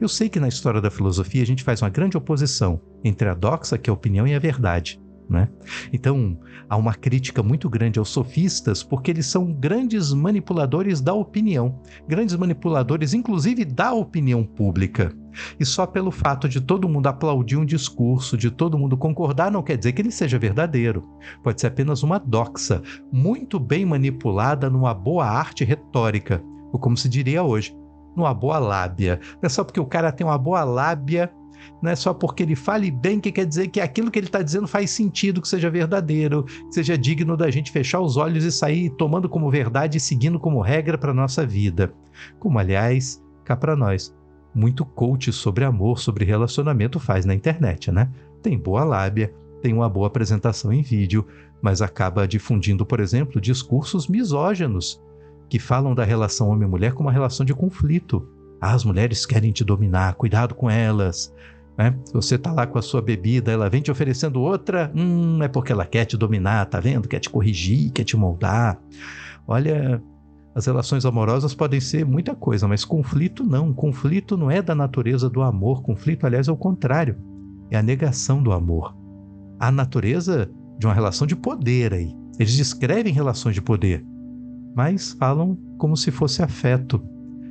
Eu 0.00 0.08
sei 0.08 0.28
que 0.28 0.40
na 0.40 0.48
história 0.48 0.80
da 0.80 0.90
filosofia 0.90 1.42
a 1.42 1.46
gente 1.46 1.62
faz 1.62 1.82
uma 1.82 1.90
grande 1.90 2.16
oposição 2.16 2.80
entre 3.04 3.28
a 3.28 3.34
doxa, 3.34 3.78
que 3.78 3.88
é 3.88 3.92
a 3.92 3.94
opinião, 3.94 4.26
e 4.26 4.34
a 4.34 4.38
verdade. 4.38 5.00
Né? 5.28 5.48
Então, 5.92 6.38
há 6.68 6.76
uma 6.76 6.94
crítica 6.94 7.42
muito 7.42 7.68
grande 7.68 7.98
aos 7.98 8.10
sofistas, 8.10 8.82
porque 8.82 9.10
eles 9.10 9.24
são 9.24 9.50
grandes 9.50 10.12
manipuladores 10.12 11.00
da 11.00 11.14
opinião, 11.14 11.80
grandes 12.06 12.36
manipuladores, 12.36 13.14
inclusive, 13.14 13.64
da 13.64 13.94
opinião 13.94 14.44
pública. 14.44 15.10
E 15.58 15.64
só 15.64 15.86
pelo 15.86 16.10
fato 16.10 16.48
de 16.48 16.60
todo 16.60 16.88
mundo 16.88 17.06
aplaudir 17.06 17.56
um 17.56 17.64
discurso, 17.64 18.36
de 18.36 18.50
todo 18.50 18.78
mundo 18.78 18.96
concordar, 18.96 19.50
não 19.50 19.62
quer 19.62 19.78
dizer 19.78 19.92
que 19.92 20.02
ele 20.02 20.10
seja 20.10 20.38
verdadeiro. 20.38 21.08
Pode 21.42 21.60
ser 21.60 21.68
apenas 21.68 22.02
uma 22.02 22.18
doxa, 22.18 22.82
muito 23.10 23.58
bem 23.58 23.86
manipulada 23.86 24.68
numa 24.68 24.92
boa 24.92 25.24
arte 25.24 25.64
retórica, 25.64 26.42
ou 26.70 26.78
como 26.78 26.96
se 26.96 27.08
diria 27.08 27.42
hoje, 27.42 27.74
numa 28.16 28.34
boa 28.34 28.58
lábia. 28.58 29.20
Não 29.34 29.46
é 29.46 29.48
só 29.48 29.64
porque 29.64 29.80
o 29.80 29.86
cara 29.86 30.12
tem 30.12 30.26
uma 30.26 30.38
boa 30.38 30.64
lábia 30.64 31.32
não 31.80 31.90
é 31.90 31.96
só 31.96 32.14
porque 32.14 32.42
ele 32.42 32.54
fale 32.54 32.90
bem 32.90 33.20
que 33.20 33.32
quer 33.32 33.46
dizer 33.46 33.68
que 33.68 33.80
aquilo 33.80 34.10
que 34.10 34.18
ele 34.18 34.26
está 34.26 34.42
dizendo 34.42 34.66
faz 34.66 34.90
sentido, 34.90 35.40
que 35.40 35.48
seja 35.48 35.70
verdadeiro, 35.70 36.44
que 36.44 36.72
seja 36.72 36.96
digno 36.96 37.36
da 37.36 37.50
gente 37.50 37.70
fechar 37.70 38.00
os 38.00 38.16
olhos 38.16 38.44
e 38.44 38.52
sair 38.52 38.90
tomando 38.90 39.28
como 39.28 39.50
verdade 39.50 39.98
e 39.98 40.00
seguindo 40.00 40.38
como 40.38 40.60
regra 40.60 40.96
para 40.96 41.14
nossa 41.14 41.46
vida. 41.46 41.92
Como, 42.38 42.58
aliás, 42.58 43.22
cá 43.44 43.56
para 43.56 43.76
nós, 43.76 44.14
muito 44.54 44.84
coach 44.84 45.32
sobre 45.32 45.64
amor, 45.64 45.98
sobre 45.98 46.24
relacionamento 46.24 47.00
faz 47.00 47.24
na 47.24 47.34
internet, 47.34 47.90
né? 47.90 48.08
Tem 48.42 48.58
boa 48.58 48.84
lábia, 48.84 49.32
tem 49.60 49.72
uma 49.72 49.88
boa 49.88 50.06
apresentação 50.06 50.72
em 50.72 50.82
vídeo, 50.82 51.26
mas 51.60 51.80
acaba 51.80 52.26
difundindo, 52.26 52.84
por 52.84 53.00
exemplo, 53.00 53.40
discursos 53.40 54.08
misóginos 54.08 55.00
que 55.48 55.58
falam 55.58 55.94
da 55.94 56.04
relação 56.04 56.48
homem-mulher 56.48 56.92
como 56.92 57.08
uma 57.08 57.12
relação 57.12 57.44
de 57.44 57.54
conflito. 57.54 58.28
Ah, 58.60 58.72
as 58.72 58.84
mulheres 58.84 59.26
querem 59.26 59.52
te 59.52 59.64
dominar, 59.64 60.14
cuidado 60.14 60.54
com 60.54 60.70
elas. 60.70 61.32
Né? 61.76 61.94
Você 62.12 62.38
tá 62.38 62.52
lá 62.52 62.66
com 62.66 62.78
a 62.78 62.82
sua 62.82 63.02
bebida, 63.02 63.50
ela 63.50 63.68
vem 63.68 63.82
te 63.82 63.90
oferecendo 63.90 64.40
outra, 64.40 64.92
hum, 64.94 65.42
é 65.42 65.48
porque 65.48 65.72
ela 65.72 65.86
quer 65.86 66.04
te 66.04 66.16
dominar, 66.16 66.66
tá 66.66 66.78
vendo? 66.78 67.08
Quer 67.08 67.18
te 67.18 67.30
corrigir, 67.30 67.90
quer 67.92 68.04
te 68.04 68.16
moldar. 68.16 68.80
Olha, 69.46 70.02
as 70.54 70.66
relações 70.66 71.06
amorosas 71.06 71.54
podem 71.54 71.80
ser 71.80 72.04
muita 72.04 72.34
coisa, 72.34 72.68
mas 72.68 72.84
conflito 72.84 73.42
não. 73.42 73.72
Conflito 73.72 74.36
não 74.36 74.50
é 74.50 74.60
da 74.60 74.74
natureza 74.74 75.28
do 75.28 75.40
amor. 75.42 75.82
Conflito, 75.82 76.26
aliás, 76.26 76.46
é 76.46 76.52
o 76.52 76.56
contrário. 76.56 77.16
É 77.70 77.76
a 77.76 77.82
negação 77.82 78.42
do 78.42 78.52
amor. 78.52 78.94
A 79.58 79.72
natureza 79.72 80.50
de 80.78 80.86
uma 80.86 80.94
relação 80.94 81.26
de 81.26 81.34
poder 81.34 81.94
aí. 81.94 82.14
Eles 82.38 82.56
descrevem 82.56 83.12
relações 83.12 83.54
de 83.54 83.62
poder, 83.62 84.04
mas 84.74 85.12
falam 85.12 85.56
como 85.78 85.96
se 85.96 86.10
fosse 86.10 86.42
afeto, 86.42 87.02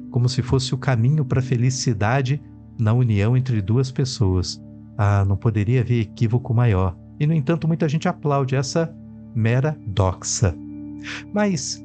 como 0.09 0.27
se 0.27 0.41
fosse 0.41 0.73
o 0.73 0.77
caminho 0.77 1.23
para 1.23 1.39
a 1.39 1.43
felicidade 1.43 2.41
na 2.79 2.93
união 2.93 3.37
entre 3.37 3.61
duas 3.61 3.91
pessoas. 3.91 4.61
Ah, 4.97 5.23
não 5.25 5.37
poderia 5.37 5.81
haver 5.81 6.01
equívoco 6.01 6.53
maior. 6.53 6.97
E, 7.19 7.27
no 7.27 7.33
entanto, 7.33 7.67
muita 7.67 7.87
gente 7.87 8.07
aplaude 8.07 8.55
essa 8.55 8.93
mera 9.35 9.77
doxa. 9.87 10.55
Mas 11.33 11.83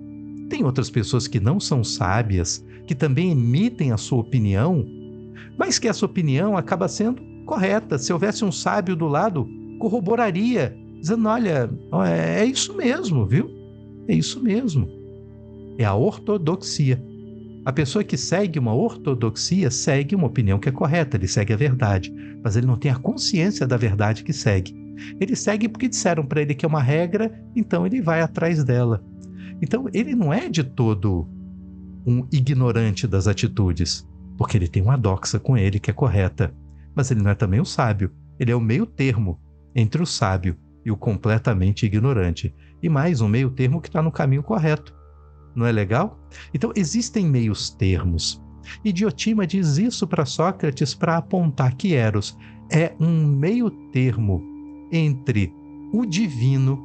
tem 0.49 0.65
outras 0.65 0.91
pessoas 0.91 1.27
que 1.27 1.41
não 1.41 1.61
são 1.61 1.85
sábias, 1.85 2.65
que 2.87 2.95
também 2.95 3.33
emitem 3.33 3.93
a 3.93 3.97
sua 3.97 4.21
opinião, 4.21 4.85
mas 5.59 5.79
que 5.79 5.89
essa 5.89 6.07
opinião 6.07 6.57
acaba 6.57 6.89
sendo 6.89 7.23
correta. 7.45 7.99
Se 7.99 8.13
houvesse 8.13 8.45
um 8.45 8.53
sábio 8.53 8.97
do 8.97 9.07
lado, 9.07 9.49
corroboraria, 9.79 10.77
dizendo: 11.01 11.29
olha, 11.29 11.71
é 12.07 12.45
isso 12.45 12.77
mesmo, 12.77 13.27
viu? 13.27 13.51
É 14.09 14.15
isso 14.15 14.43
mesmo. 14.43 14.89
É 15.79 15.85
a 15.85 15.95
ortodoxia. 15.95 17.03
A 17.65 17.73
pessoa 17.73 18.05
que 18.05 18.17
segue 18.17 18.59
uma 18.59 18.75
ortodoxia 18.75 19.71
segue 19.71 20.15
uma 20.15 20.29
opinião 20.29 20.59
que 20.59 20.69
é 20.69 20.73
correta, 20.73 21.17
ele 21.17 21.27
segue 21.27 21.53
a 21.53 21.57
verdade, 21.57 22.15
mas 22.43 22.57
ele 22.57 22.67
não 22.67 22.77
tem 22.77 22.91
a 22.91 22.97
consciência 22.97 23.67
da 23.67 23.77
verdade 23.77 24.23
que 24.23 24.33
segue. 24.33 24.75
Ele 25.21 25.35
segue 25.35 25.69
porque 25.69 25.89
disseram 25.89 26.25
para 26.25 26.43
ele 26.43 26.55
que 26.55 26.65
é 26.65 26.69
uma 26.69 26.83
regra, 26.83 27.33
então 27.55 27.85
ele 27.85 28.01
vai 28.01 28.21
atrás 28.21 28.63
dela. 28.63 29.05
Então 29.61 29.87
ele 29.93 30.15
não 30.15 30.33
é 30.33 30.49
de 30.49 30.63
todo 30.63 31.29
um 32.07 32.27
ignorante 32.33 33.07
das 33.07 33.27
atitudes, 33.27 34.07
porque 34.39 34.57
ele 34.57 34.69
tem 34.69 34.83
uma 34.83 34.97
doxa 34.97 35.41
com 35.41 35.57
ele 35.57 35.81
que 35.81 35.91
é 35.91 35.95
correta, 35.95 36.55
mas 36.95 37.11
ele 37.11 37.21
não 37.21 37.31
é 37.31 37.35
também 37.35 37.61
o 37.61 37.65
sábio. 37.65 38.13
Ele 38.39 38.53
é 38.53 38.57
o 38.57 38.61
meio 38.61 38.87
termo 38.87 39.41
entre 39.75 40.01
o 40.01 40.07
sábio 40.07 40.57
e 40.85 40.91
o 40.91 40.97
completamente 40.97 41.85
ignorante, 41.85 42.55
e 42.81 42.89
mais 42.89 43.21
um 43.21 43.29
meio 43.29 43.51
termo 43.51 43.81
que 43.81 43.89
está 43.89 44.01
no 44.01 44.13
caminho 44.13 44.43
correto. 44.43 44.95
Não 45.57 45.65
é 45.65 45.73
legal? 45.73 46.21
Então, 46.53 46.71
existem 46.77 47.27
meios 47.27 47.71
termos. 47.71 48.45
E 48.85 48.93
Diotima 48.93 49.47
diz 49.47 49.79
isso 49.79 50.07
para 50.07 50.27
Sócrates 50.27 50.95
para 50.95 51.17
apontar 51.17 51.75
que 51.75 51.95
Eros 51.95 52.37
é 52.71 52.93
um 53.01 53.27
meio 53.27 53.71
termo 53.91 54.43
entre 54.93 55.53
o 55.93 56.05
divino 56.05 56.85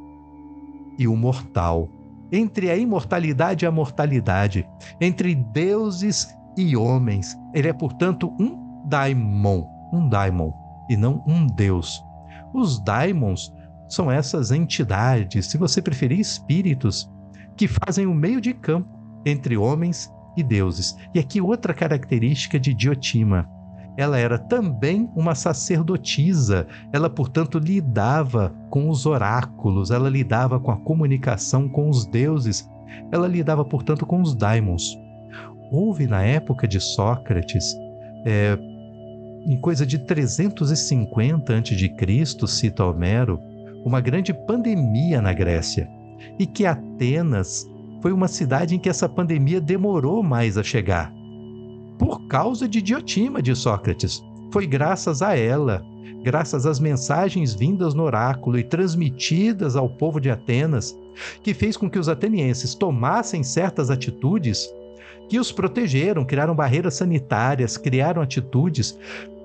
e 0.98 1.06
o 1.06 1.14
mortal, 1.14 1.88
entre 2.30 2.70
a 2.70 2.76
imortalidade 2.76 3.64
e 3.64 3.68
a 3.68 3.70
mortalidade, 3.70 4.66
entre 5.00 5.34
deuses 5.34 6.34
e 6.56 6.76
homens. 6.76 7.36
Ele 7.52 7.68
é, 7.68 7.72
portanto, 7.72 8.32
um 8.40 8.88
daimon, 8.88 9.66
um 9.92 10.08
daimon, 10.08 10.52
e 10.88 10.96
não 10.96 11.22
um 11.26 11.46
deus. 11.46 12.02
Os 12.54 12.78
daimons 12.80 13.52
são 13.88 14.10
essas 14.10 14.50
entidades, 14.50 15.46
se 15.46 15.58
você 15.58 15.82
preferir, 15.82 16.20
espíritos 16.20 17.10
que 17.56 17.68
fazem 17.68 18.06
o 18.06 18.14
meio 18.14 18.40
de 18.40 18.52
campo 18.52 18.88
entre 19.24 19.56
homens 19.56 20.10
e 20.36 20.42
deuses. 20.42 20.96
E 21.14 21.18
aqui 21.18 21.40
outra 21.40 21.74
característica 21.74 22.58
de 22.58 22.74
Diotima. 22.74 23.48
Ela 23.96 24.18
era 24.18 24.38
também 24.38 25.10
uma 25.14 25.34
sacerdotisa. 25.34 26.66
Ela, 26.92 27.10
portanto, 27.10 27.58
lidava 27.58 28.54
com 28.70 28.88
os 28.88 29.04
oráculos, 29.04 29.90
ela 29.90 30.08
lidava 30.08 30.58
com 30.58 30.70
a 30.70 30.76
comunicação 30.78 31.68
com 31.68 31.90
os 31.90 32.06
deuses, 32.06 32.68
ela 33.10 33.28
lidava, 33.28 33.64
portanto, 33.64 34.06
com 34.06 34.22
os 34.22 34.34
daimons. 34.34 34.96
Houve 35.70 36.06
na 36.06 36.22
época 36.22 36.66
de 36.66 36.80
Sócrates, 36.80 37.74
é, 38.24 38.58
em 39.46 39.60
coisa 39.60 39.84
de 39.84 39.98
350 39.98 41.54
a.C., 41.54 42.46
cita 42.46 42.84
Homero, 42.84 43.38
uma 43.84 44.00
grande 44.00 44.32
pandemia 44.32 45.20
na 45.20 45.32
Grécia 45.34 45.88
e 46.38 46.46
que 46.46 46.66
Atenas 46.66 47.68
foi 48.00 48.12
uma 48.12 48.28
cidade 48.28 48.74
em 48.74 48.78
que 48.78 48.88
essa 48.88 49.08
pandemia 49.08 49.60
demorou 49.60 50.22
mais 50.22 50.58
a 50.58 50.62
chegar. 50.62 51.12
Por 51.98 52.26
causa 52.26 52.68
de 52.68 52.82
Diotima 52.82 53.40
de 53.40 53.54
Sócrates. 53.54 54.22
Foi 54.52 54.66
graças 54.66 55.22
a 55.22 55.36
ela, 55.36 55.82
graças 56.22 56.66
às 56.66 56.80
mensagens 56.80 57.54
vindas 57.54 57.94
no 57.94 58.02
oráculo 58.02 58.58
e 58.58 58.64
transmitidas 58.64 59.76
ao 59.76 59.88
povo 59.88 60.20
de 60.20 60.30
Atenas, 60.30 60.96
que 61.42 61.54
fez 61.54 61.76
com 61.76 61.88
que 61.88 61.98
os 61.98 62.08
atenienses 62.08 62.74
tomassem 62.74 63.42
certas 63.42 63.90
atitudes 63.90 64.68
que 65.28 65.38
os 65.38 65.50
protegeram, 65.50 66.24
criaram 66.24 66.54
barreiras 66.54 66.94
sanitárias, 66.94 67.76
criaram 67.76 68.20
atitudes 68.20 68.98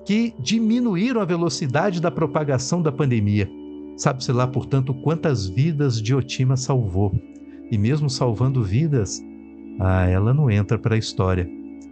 que 0.04 0.34
diminuíram 0.38 1.20
a 1.20 1.24
velocidade 1.24 2.00
da 2.00 2.10
propagação 2.10 2.82
da 2.82 2.90
pandemia. 2.90 3.48
Sabe-se 3.98 4.30
lá, 4.30 4.46
portanto, 4.46 4.94
quantas 4.94 5.48
vidas 5.48 6.00
Diotima 6.00 6.56
salvou. 6.56 7.12
E 7.68 7.76
mesmo 7.76 8.08
salvando 8.08 8.62
vidas, 8.62 9.20
ah, 9.80 10.06
ela 10.06 10.32
não 10.32 10.48
entra 10.48 10.78
para 10.78 10.94
a 10.94 10.98
história. 10.98 11.50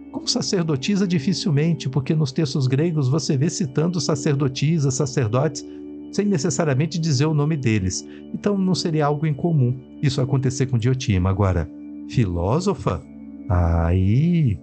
Como 0.09 0.25
sacerdotisa, 0.25 1.05
dificilmente, 1.05 1.89
porque 1.89 2.15
nos 2.15 2.31
textos 2.31 2.65
gregos 2.65 3.09
você 3.09 3.37
vê 3.37 3.49
citando 3.49 3.99
sacerdotisas, 3.99 4.93
sacerdotes, 4.93 5.65
sem 6.13 6.25
necessariamente 6.25 6.97
dizer 6.97 7.25
o 7.25 7.33
nome 7.33 7.57
deles. 7.57 8.07
Então 8.33 8.57
não 8.57 8.73
seria 8.73 9.05
algo 9.05 9.27
incomum 9.27 9.77
isso 10.01 10.21
acontecer 10.21 10.67
com 10.67 10.77
Diotima. 10.77 11.29
Agora, 11.29 11.69
filósofa? 12.09 13.03
Aí. 13.49 14.57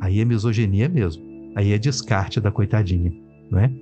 Aí 0.00 0.20
é 0.20 0.24
misoginia 0.24 0.88
mesmo. 0.88 1.22
Aí 1.54 1.72
é 1.72 1.78
descarte 1.78 2.40
da 2.40 2.50
coitadinha, 2.50 3.12
não 3.48 3.60
é? 3.60 3.72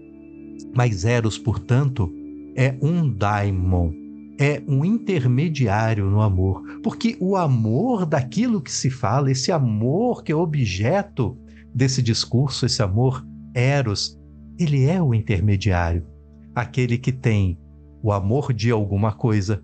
Mas 0.75 1.05
Eros, 1.07 1.39
portanto, 1.39 2.13
é 2.59 2.77
um 2.83 3.09
daimon, 3.09 3.93
é 4.37 4.61
um 4.67 4.85
intermediário 4.85 6.11
no 6.11 6.21
amor, 6.21 6.61
porque 6.83 7.17
o 7.21 7.37
amor 7.37 8.05
daquilo 8.05 8.61
que 8.61 8.73
se 8.73 8.91
fala, 8.91 9.31
esse 9.31 9.53
amor 9.53 10.25
que 10.25 10.33
é 10.33 10.35
objeto 10.35 11.39
desse 11.73 12.03
discurso, 12.03 12.67
esse 12.67 12.83
amor 12.83 13.25
eros, 13.55 14.19
ele 14.59 14.87
é 14.87 15.01
o 15.01 15.15
intermediário, 15.15 16.05
aquele 16.53 16.99
que 16.99 17.13
tem 17.13 17.57
o 18.03 18.11
amor 18.11 18.53
de 18.53 18.73
alguma 18.73 19.13
coisa 19.13 19.63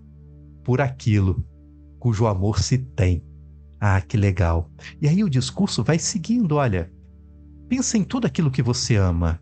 por 0.63 0.79
aquilo 0.79 1.45
cujo 1.99 2.27
amor 2.27 2.59
se 2.59 2.77
tem. 2.77 3.21
Ah, 3.77 3.99
que 3.99 4.15
legal. 4.15 4.71
E 5.01 5.09
aí 5.09 5.21
o 5.21 5.29
discurso 5.29 5.83
vai 5.83 5.99
seguindo, 5.99 6.55
olha. 6.55 6.89
Pensa 7.67 7.97
em 7.97 8.05
tudo 8.05 8.25
aquilo 8.25 8.49
que 8.49 8.61
você 8.61 8.95
ama. 8.95 9.37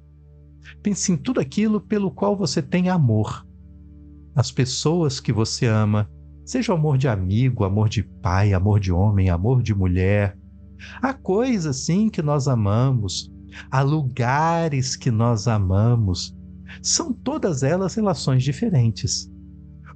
Pense 0.81 1.11
em 1.11 1.17
tudo 1.17 1.39
aquilo 1.39 1.79
pelo 1.79 2.11
qual 2.11 2.35
você 2.35 2.61
tem 2.61 2.89
amor. 2.89 3.45
As 4.35 4.51
pessoas 4.51 5.19
que 5.19 5.31
você 5.31 5.65
ama, 5.65 6.09
seja 6.45 6.73
amor 6.73 6.97
de 6.97 7.07
amigo, 7.07 7.63
amor 7.63 7.87
de 7.87 8.03
pai, 8.03 8.53
amor 8.53 8.79
de 8.79 8.91
homem, 8.91 9.29
amor 9.29 9.61
de 9.61 9.73
mulher. 9.73 10.37
Há 11.01 11.13
coisas 11.13 11.77
sim 11.77 12.09
que 12.09 12.21
nós 12.21 12.47
amamos, 12.47 13.31
há 13.69 13.81
lugares 13.81 14.95
que 14.95 15.11
nós 15.11 15.47
amamos. 15.47 16.35
São 16.81 17.13
todas 17.13 17.63
elas 17.63 17.95
relações 17.95 18.43
diferentes. 18.43 19.31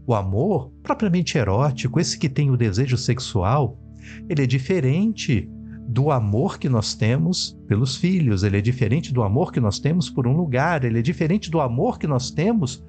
O 0.06 0.14
amor, 0.14 0.72
propriamente 0.84 1.38
erótico, 1.38 2.00
esse 2.00 2.18
que 2.18 2.30
tem 2.30 2.50
o 2.50 2.58
desejo 2.58 2.98
sexual, 2.98 3.78
ele 4.30 4.44
é 4.44 4.48
diferente 4.48 5.50
do 5.88 6.12
amor 6.12 6.60
que 6.60 6.68
nós 6.68 6.94
temos 6.94 7.58
pelos 7.66 7.96
filhos, 7.96 8.44
ele 8.44 8.58
é 8.58 8.62
diferente 8.62 9.14
do 9.14 9.24
amor 9.24 9.54
que 9.54 9.60
nós 9.60 9.80
temos 9.80 10.10
por 10.10 10.28
um 10.28 10.36
lugar, 10.36 10.84
ele 10.84 11.00
é 11.00 11.02
diferente 11.02 11.50
do 11.50 11.62
amor 11.62 11.98
que 11.98 12.06
nós 12.06 12.30
temos 12.30 12.84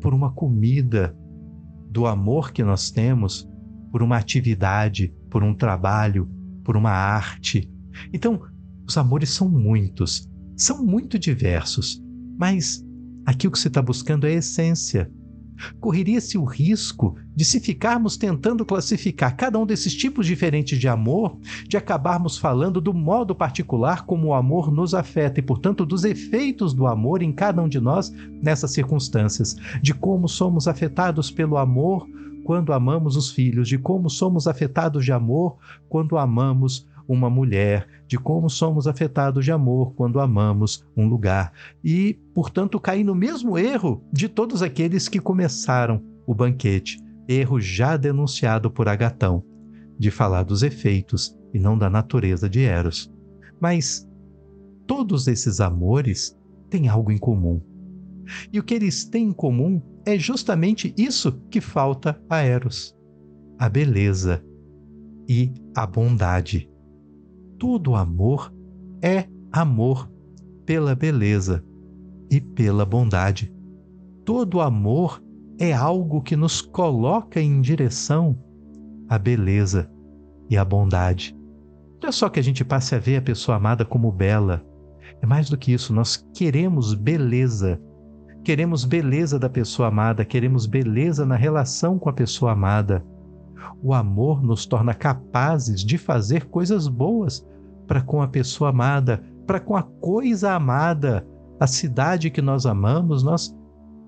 por 0.00 0.14
uma 0.14 0.30
comida, 0.30 1.16
do 1.90 2.06
amor 2.06 2.52
que 2.52 2.62
nós 2.62 2.90
temos 2.90 3.48
por 3.90 4.02
uma 4.02 4.16
atividade, 4.16 5.12
por 5.28 5.42
um 5.42 5.52
trabalho, 5.54 6.30
por 6.62 6.76
uma 6.76 6.90
arte. 6.90 7.68
Então, 8.12 8.40
os 8.86 8.96
amores 8.96 9.30
são 9.30 9.48
muitos, 9.48 10.28
são 10.56 10.84
muito 10.84 11.18
diversos, 11.18 12.00
mas 12.38 12.84
aqui 13.26 13.48
o 13.48 13.50
que 13.50 13.58
se 13.58 13.68
está 13.68 13.82
buscando 13.82 14.26
é 14.26 14.30
a 14.30 14.34
essência, 14.34 15.10
correria-se 15.80 16.38
o 16.38 16.44
risco 16.44 17.16
de, 17.34 17.44
se 17.44 17.60
ficarmos 17.60 18.16
tentando 18.16 18.64
classificar 18.64 19.36
cada 19.36 19.58
um 19.58 19.66
desses 19.66 19.94
tipos 19.94 20.26
diferentes 20.26 20.78
de 20.78 20.88
amor, 20.88 21.36
de 21.66 21.76
acabarmos 21.76 22.38
falando 22.38 22.80
do 22.80 22.92
modo 22.92 23.34
particular 23.34 24.04
como 24.04 24.28
o 24.28 24.34
amor 24.34 24.72
nos 24.72 24.94
afeta 24.94 25.40
e, 25.40 25.42
portanto, 25.42 25.86
dos 25.86 26.04
efeitos 26.04 26.74
do 26.74 26.86
amor 26.86 27.22
em 27.22 27.32
cada 27.32 27.62
um 27.62 27.68
de 27.68 27.80
nós 27.80 28.10
nessas 28.42 28.72
circunstâncias, 28.72 29.56
de 29.82 29.94
como 29.94 30.28
somos 30.28 30.68
afetados 30.68 31.30
pelo 31.30 31.56
amor 31.56 32.06
quando 32.44 32.72
amamos 32.72 33.14
os 33.14 33.30
filhos, 33.30 33.68
de 33.68 33.76
como 33.76 34.08
somos 34.08 34.46
afetados 34.46 35.04
de 35.04 35.12
amor 35.12 35.58
quando 35.88 36.16
amamos 36.16 36.86
uma 37.08 37.30
mulher, 37.30 37.88
de 38.06 38.18
como 38.18 38.50
somos 38.50 38.86
afetados 38.86 39.44
de 39.44 39.50
amor 39.50 39.94
quando 39.94 40.20
amamos 40.20 40.84
um 40.94 41.08
lugar 41.08 41.52
e, 41.82 42.18
portanto, 42.34 42.78
cair 42.78 43.02
no 43.02 43.14
mesmo 43.14 43.56
erro 43.56 44.04
de 44.12 44.28
todos 44.28 44.62
aqueles 44.62 45.08
que 45.08 45.18
começaram 45.18 46.04
o 46.26 46.34
banquete, 46.34 47.00
erro 47.26 47.58
já 47.58 47.96
denunciado 47.96 48.70
por 48.70 48.88
Agatão, 48.88 49.42
de 49.98 50.10
falar 50.10 50.42
dos 50.42 50.62
efeitos 50.62 51.34
e 51.52 51.58
não 51.58 51.78
da 51.78 51.88
natureza 51.88 52.48
de 52.48 52.60
Eros. 52.60 53.10
Mas 53.58 54.06
todos 54.86 55.26
esses 55.26 55.60
amores 55.60 56.38
têm 56.68 56.88
algo 56.88 57.10
em 57.10 57.18
comum. 57.18 57.60
E 58.52 58.60
o 58.60 58.62
que 58.62 58.74
eles 58.74 59.06
têm 59.06 59.28
em 59.28 59.32
comum 59.32 59.80
é 60.04 60.18
justamente 60.18 60.94
isso 60.96 61.32
que 61.50 61.60
falta 61.60 62.20
a 62.28 62.42
Eros: 62.42 62.94
a 63.58 63.68
beleza 63.68 64.44
e 65.26 65.52
a 65.74 65.86
bondade 65.86 66.67
todo 67.58 67.94
amor 67.94 68.52
é 69.02 69.24
amor 69.52 70.10
pela 70.64 70.94
beleza 70.94 71.64
e 72.30 72.40
pela 72.40 72.84
bondade. 72.84 73.52
Todo 74.24 74.60
amor 74.60 75.22
é 75.58 75.72
algo 75.72 76.22
que 76.22 76.36
nos 76.36 76.60
coloca 76.60 77.40
em 77.40 77.60
direção 77.60 78.38
à 79.08 79.18
beleza 79.18 79.90
e 80.48 80.56
à 80.56 80.64
bondade. 80.64 81.36
Não 82.00 82.08
é 82.08 82.12
só 82.12 82.28
que 82.28 82.38
a 82.38 82.42
gente 82.42 82.64
passe 82.64 82.94
a 82.94 82.98
ver 82.98 83.16
a 83.16 83.22
pessoa 83.22 83.56
amada 83.56 83.84
como 83.84 84.12
bela. 84.12 84.64
É 85.20 85.26
mais 85.26 85.50
do 85.50 85.56
que 85.56 85.72
isso, 85.72 85.92
nós 85.92 86.24
queremos 86.34 86.94
beleza. 86.94 87.80
Queremos 88.44 88.84
beleza 88.84 89.38
da 89.38 89.48
pessoa 89.48 89.88
amada, 89.88 90.24
queremos 90.24 90.64
beleza 90.64 91.26
na 91.26 91.34
relação 91.34 91.98
com 91.98 92.08
a 92.08 92.12
pessoa 92.12 92.52
amada. 92.52 93.04
O 93.82 93.94
amor 93.94 94.42
nos 94.42 94.66
torna 94.66 94.94
capazes 94.94 95.84
de 95.84 95.98
fazer 95.98 96.46
coisas 96.46 96.88
boas 96.88 97.46
para 97.86 98.00
com 98.02 98.20
a 98.20 98.28
pessoa 98.28 98.70
amada, 98.70 99.22
para 99.46 99.60
com 99.60 99.76
a 99.76 99.82
coisa 99.82 100.52
amada, 100.52 101.26
a 101.58 101.66
cidade 101.66 102.30
que 102.30 102.42
nós 102.42 102.66
amamos, 102.66 103.22
nós 103.22 103.56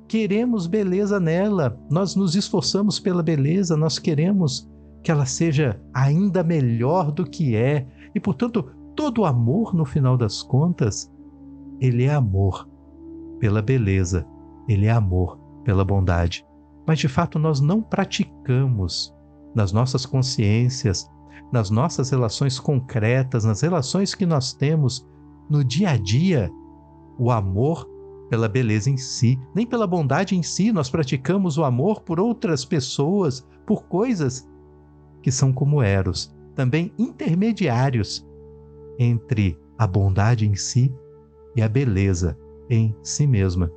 queremos 0.07 0.67
beleza 0.67 1.19
nela, 1.19 1.79
nós 1.91 2.15
nos 2.15 2.35
esforçamos 2.35 3.01
pela 3.01 3.23
beleza, 3.23 3.77
nós 3.77 3.99
queremos 3.99 4.69
que 5.03 5.11
ela 5.11 5.25
seja 5.25 5.81
ainda 5.95 6.43
melhor 6.43 7.11
do 7.11 7.25
que 7.25 7.57
é. 7.57 7.87
E, 8.15 8.21
portanto, 8.21 8.71
todo 8.95 9.25
amor, 9.25 9.75
no 9.75 9.85
final 9.85 10.17
das 10.17 10.43
contas, 10.43 11.11
ele 11.81 12.05
é 12.05 12.13
amor 12.13 12.69
pela 13.39 13.63
beleza, 13.63 14.27
ele 14.69 14.87
é 14.87 14.91
amor 14.91 15.39
pela 15.65 15.85
bondade. 15.85 16.45
Mas, 16.87 16.99
de 16.99 17.09
fato, 17.09 17.39
nós 17.39 17.61
não 17.61 17.81
praticamos 17.81 19.15
nas 19.55 19.73
nossas 19.73 20.07
consciências, 20.07 21.11
nas 21.53 21.71
nossas 21.71 22.11
relações 22.11 22.59
concretas, 22.59 23.45
nas 23.45 23.61
relações 23.61 24.15
que 24.15 24.25
nós 24.25 24.53
temos 24.53 25.07
no 25.49 25.65
dia 25.65 25.91
a 25.91 25.97
dia, 25.97 26.51
o 27.19 27.31
amor 27.31 27.89
pela 28.29 28.49
beleza 28.49 28.89
em 28.89 28.97
si, 28.97 29.39
nem 29.55 29.67
pela 29.67 29.87
bondade 29.87 30.37
em 30.37 30.43
si, 30.43 30.73
nós 30.73 30.89
praticamos 30.89 31.59
o 31.59 31.65
amor 31.65 32.01
por 32.03 32.21
outras 32.21 32.65
pessoas, 32.65 33.45
por 33.67 33.85
coisas 33.85 34.49
que 35.21 35.33
são 35.33 35.53
como 35.53 35.83
Eros, 35.83 36.33
também 36.55 36.93
intermediários 36.97 38.27
entre 38.99 39.59
a 39.77 39.87
bondade 39.87 40.47
em 40.47 40.55
si 40.55 40.95
e 41.57 41.63
a 41.63 41.69
beleza 41.69 42.39
em 42.69 42.95
si 43.03 43.27
mesma. 43.27 43.71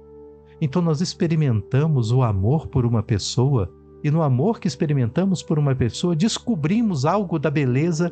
Então 0.61 0.81
nós 0.81 1.01
experimentamos 1.01 2.11
o 2.11 2.21
amor 2.21 2.67
por 2.67 2.85
uma 2.85 3.01
pessoa 3.01 3.73
e 4.03 4.11
no 4.11 4.21
amor 4.21 4.59
que 4.59 4.67
experimentamos 4.67 5.41
por 5.41 5.57
uma 5.57 5.73
pessoa, 5.73 6.15
descobrimos 6.15 7.05
algo 7.05 7.39
da 7.39 7.49
beleza 7.49 8.11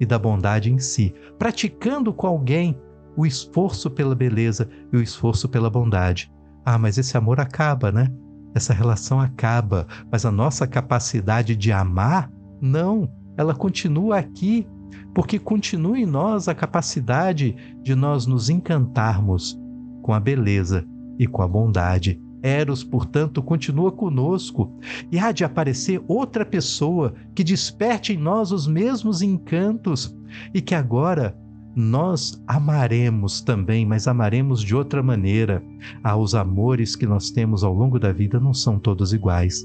e 0.00 0.04
da 0.04 0.18
bondade 0.18 0.72
em 0.72 0.78
si, 0.78 1.14
praticando 1.38 2.12
com 2.12 2.26
alguém 2.26 2.76
o 3.16 3.24
esforço 3.24 3.90
pela 3.90 4.14
beleza 4.14 4.68
e 4.92 4.96
o 4.96 5.02
esforço 5.02 5.48
pela 5.48 5.70
bondade. 5.70 6.32
Ah, 6.64 6.76
mas 6.76 6.98
esse 6.98 7.16
amor 7.16 7.40
acaba, 7.40 7.92
né? 7.92 8.08
Essa 8.54 8.72
relação 8.72 9.20
acaba, 9.20 9.86
mas 10.10 10.26
a 10.26 10.32
nossa 10.32 10.66
capacidade 10.66 11.54
de 11.54 11.70
amar, 11.70 12.30
não, 12.60 13.08
ela 13.36 13.54
continua 13.54 14.18
aqui, 14.18 14.66
porque 15.14 15.38
continua 15.38 15.98
em 15.98 16.06
nós 16.06 16.48
a 16.48 16.54
capacidade 16.54 17.54
de 17.82 17.94
nós 17.94 18.26
nos 18.26 18.50
encantarmos 18.50 19.58
com 20.02 20.12
a 20.12 20.20
beleza 20.20 20.84
e 21.18 21.26
com 21.26 21.42
a 21.42 21.48
bondade 21.48 22.20
Eros, 22.42 22.84
portanto, 22.84 23.42
continua 23.42 23.90
conosco 23.90 24.72
e 25.10 25.18
há 25.18 25.32
de 25.32 25.44
aparecer 25.44 26.00
outra 26.06 26.44
pessoa 26.44 27.14
que 27.34 27.42
desperte 27.42 28.12
em 28.12 28.16
nós 28.16 28.52
os 28.52 28.66
mesmos 28.66 29.22
encantos 29.22 30.16
e 30.54 30.60
que 30.60 30.74
agora 30.74 31.36
nós 31.74 32.42
amaremos 32.46 33.40
também, 33.40 33.86
mas 33.86 34.08
amaremos 34.08 34.62
de 34.62 34.74
outra 34.74 35.02
maneira. 35.02 35.62
Ah, 36.02 36.16
os 36.16 36.34
amores 36.34 36.96
que 36.96 37.06
nós 37.06 37.30
temos 37.30 37.62
ao 37.62 37.72
longo 37.72 37.98
da 37.98 38.12
vida 38.12 38.40
não 38.40 38.52
são 38.52 38.78
todos 38.78 39.12
iguais. 39.12 39.64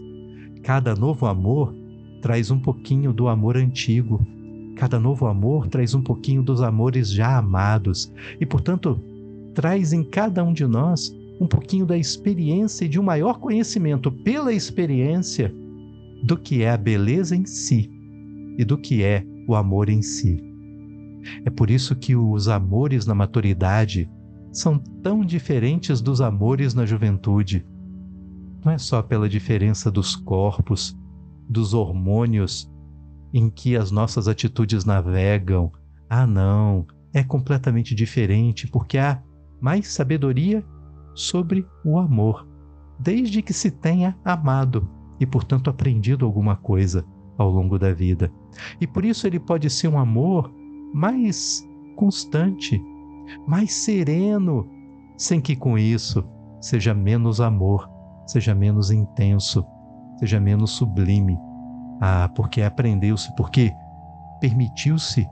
Cada 0.64 0.96
novo 0.96 1.26
amor 1.26 1.76
traz 2.22 2.52
um 2.52 2.60
pouquinho 2.60 3.12
do 3.12 3.28
amor 3.28 3.58
antigo. 3.58 4.26
Cada 4.76 5.00
novo 5.00 5.28
amor 5.28 5.68
traz 5.68 5.94
um 5.94 6.02
pouquinho 6.02 6.42
dos 6.42 6.62
amores 6.62 7.12
já 7.12 7.38
amados 7.38 8.12
e, 8.40 8.46
portanto, 8.46 9.00
traz 9.54 9.94
em 9.94 10.04
cada 10.04 10.44
um 10.44 10.54
de 10.54 10.66
nós 10.66 11.14
um 11.44 11.48
pouquinho 11.48 11.86
da 11.86 11.98
experiência 11.98 12.86
e 12.86 12.88
de 12.88 12.98
um 12.98 13.04
maior 13.04 13.38
conhecimento 13.38 14.10
pela 14.10 14.54
experiência 14.54 15.54
do 16.24 16.38
que 16.38 16.64
é 16.64 16.70
a 16.70 16.78
beleza 16.78 17.36
em 17.36 17.46
si 17.46 17.92
e 18.58 18.64
do 18.64 18.78
que 18.78 19.04
é 19.04 19.26
o 19.46 19.54
amor 19.54 19.90
em 19.90 20.02
si. 20.02 20.42
É 21.44 21.50
por 21.50 21.70
isso 21.70 21.98
que 21.98 22.16
os 22.16 22.48
amores 22.48 23.06
na 23.06 23.14
maturidade 23.14 24.10
são 24.54 24.78
tão 24.78 25.26
diferentes 25.26 26.00
dos 26.00 26.22
amores 26.22 26.74
na 26.74 26.86
juventude. 26.86 27.66
Não 28.64 28.72
é 28.72 28.78
só 28.78 29.02
pela 29.02 29.28
diferença 29.28 29.92
dos 29.92 30.16
corpos, 30.16 30.98
dos 31.50 31.74
hormônios 31.74 32.72
em 33.34 33.50
que 33.50 33.76
as 33.76 33.92
nossas 33.92 34.30
atitudes 34.30 34.86
navegam. 34.86 35.74
Ah, 36.10 36.26
não, 36.26 36.88
é 37.14 37.22
completamente 37.22 37.94
diferente 37.94 38.66
porque 38.66 38.98
há 38.98 39.22
mais 39.60 39.90
sabedoria 39.90 40.64
sobre 41.16 41.66
o 41.86 41.98
amor, 41.98 42.48
desde 43.00 43.42
que 43.42 43.54
se 43.54 43.70
tenha 43.70 44.18
amado 44.24 44.90
e, 45.20 45.26
portanto, 45.26 45.70
aprendido 45.70 46.26
alguma 46.26 46.56
coisa 46.56 47.06
ao 47.38 47.50
longo 47.50 47.80
da 47.80 47.94
vida. 47.94 48.32
E 48.80 48.88
por 48.88 49.04
isso 49.04 49.26
ele 49.28 49.40
pode 49.40 49.70
ser 49.70 49.88
um 49.88 49.98
amor 49.98 50.52
mais 50.94 51.68
constante, 51.96 52.82
mais 53.48 53.74
sereno, 53.74 54.68
sem 55.18 55.42
que 55.42 55.56
com 55.56 55.78
isso 55.78 56.24
seja 56.62 56.94
menos 56.94 57.42
amor, 57.42 57.90
seja 58.26 58.54
menos 58.56 58.92
intenso, 58.92 59.66
seja 60.18 60.40
menos 60.40 60.72
sublime. 60.72 61.38
Ah, 62.02 62.30
porque 62.36 62.62
aprendeu-se, 62.62 63.34
porque 63.36 63.72
permitiu-se, 64.40 65.28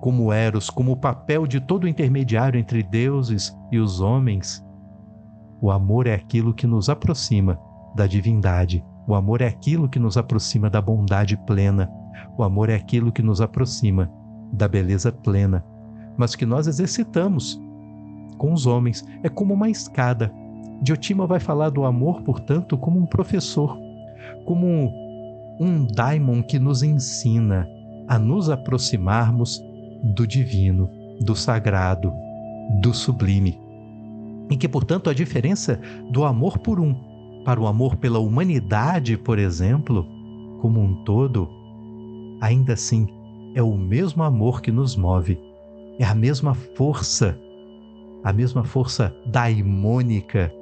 como 0.00 0.32
Eros, 0.32 0.70
como 0.70 0.92
o 0.92 0.96
papel 0.96 1.46
de 1.46 1.60
todo 1.60 1.88
intermediário 1.88 2.58
entre 2.58 2.82
deuses 2.82 3.56
e 3.70 3.78
os 3.78 4.00
homens, 4.00 4.64
o 5.60 5.70
amor 5.70 6.06
é 6.06 6.14
aquilo 6.14 6.54
que 6.54 6.66
nos 6.66 6.88
aproxima 6.88 7.58
da 7.94 8.06
divindade. 8.06 8.84
O 9.06 9.14
amor 9.14 9.40
é 9.40 9.46
aquilo 9.46 9.88
que 9.88 9.98
nos 9.98 10.16
aproxima 10.16 10.68
da 10.70 10.80
bondade 10.80 11.36
plena. 11.46 11.90
O 12.36 12.42
amor 12.42 12.68
é 12.68 12.74
aquilo 12.74 13.10
que 13.10 13.22
nos 13.22 13.40
aproxima 13.40 14.10
da 14.52 14.68
beleza 14.68 15.10
plena, 15.12 15.64
mas 16.16 16.34
que 16.34 16.46
nós 16.46 16.66
exercitamos 16.66 17.60
com 18.38 18.52
os 18.52 18.66
homens, 18.66 19.04
é 19.22 19.28
como 19.28 19.52
uma 19.52 19.68
escada. 19.68 20.32
Diotima 20.80 21.26
vai 21.26 21.40
falar 21.40 21.70
do 21.70 21.84
amor, 21.84 22.22
portanto, 22.22 22.78
como 22.78 23.00
um 23.00 23.06
professor, 23.06 23.76
como 24.46 24.90
um 25.60 25.84
daimon 25.84 26.40
que 26.42 26.58
nos 26.58 26.82
ensina 26.82 27.68
a 28.06 28.18
nos 28.18 28.48
aproximarmos 28.48 29.60
do 30.14 30.26
divino, 30.26 30.88
do 31.20 31.34
sagrado, 31.34 32.12
do 32.80 32.94
sublime. 32.94 33.60
E 34.50 34.56
que, 34.56 34.68
portanto, 34.68 35.10
a 35.10 35.14
diferença 35.14 35.80
do 36.10 36.24
amor 36.24 36.58
por 36.58 36.80
um 36.80 36.94
para 37.44 37.60
o 37.60 37.66
amor 37.66 37.96
pela 37.96 38.18
humanidade, 38.18 39.16
por 39.16 39.38
exemplo, 39.38 40.06
como 40.60 40.80
um 40.80 41.02
todo, 41.04 41.48
ainda 42.40 42.74
assim 42.74 43.06
é 43.54 43.62
o 43.62 43.76
mesmo 43.76 44.22
amor 44.22 44.60
que 44.60 44.70
nos 44.70 44.96
move, 44.96 45.38
é 45.98 46.04
a 46.04 46.14
mesma 46.14 46.54
força, 46.54 47.38
a 48.22 48.32
mesma 48.32 48.64
força 48.64 49.14
daimônica 49.26 50.52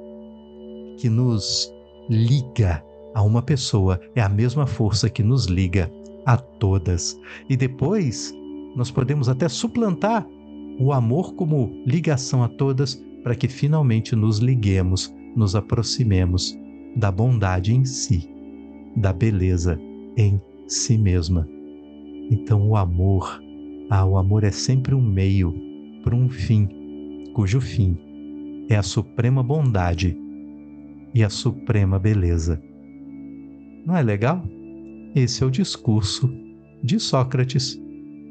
que 0.97 1.09
nos 1.09 1.71
liga 2.09 2.83
a 3.13 3.21
uma 3.21 3.41
pessoa, 3.41 3.99
é 4.15 4.21
a 4.21 4.29
mesma 4.29 4.65
força 4.65 5.09
que 5.09 5.23
nos 5.23 5.45
liga 5.45 5.91
a 6.25 6.37
todas. 6.37 7.19
E 7.49 7.57
depois 7.57 8.33
nós 8.75 8.91
podemos 8.91 9.27
até 9.27 9.49
suplantar 9.49 10.25
o 10.79 10.93
amor 10.93 11.33
como 11.33 11.83
ligação 11.85 12.43
a 12.43 12.47
todas 12.47 13.03
para 13.27 13.35
que 13.35 13.49
finalmente 13.49 14.15
nos 14.15 14.39
liguemos, 14.39 15.13
nos 15.35 15.53
aproximemos 15.53 16.57
da 16.95 17.11
bondade 17.11 17.75
em 17.75 17.83
si, 17.83 18.25
da 18.95 19.11
beleza 19.11 19.77
em 20.15 20.41
si 20.65 20.97
mesma. 20.97 21.45
Então 22.31 22.69
o 22.69 22.77
amor, 22.77 23.43
ah, 23.89 24.05
o 24.05 24.17
amor 24.17 24.45
é 24.45 24.49
sempre 24.49 24.95
um 24.95 25.01
meio 25.01 25.53
para 26.05 26.15
um 26.15 26.29
fim, 26.29 26.69
cujo 27.33 27.59
fim 27.59 27.97
é 28.69 28.77
a 28.77 28.81
suprema 28.81 29.43
bondade 29.43 30.17
e 31.13 31.21
a 31.21 31.29
suprema 31.29 31.99
beleza. 31.99 32.63
Não 33.85 33.97
é 33.97 34.01
legal? 34.01 34.41
Esse 35.13 35.43
é 35.43 35.45
o 35.45 35.51
discurso 35.51 36.33
de 36.81 36.97
Sócrates, 36.97 37.77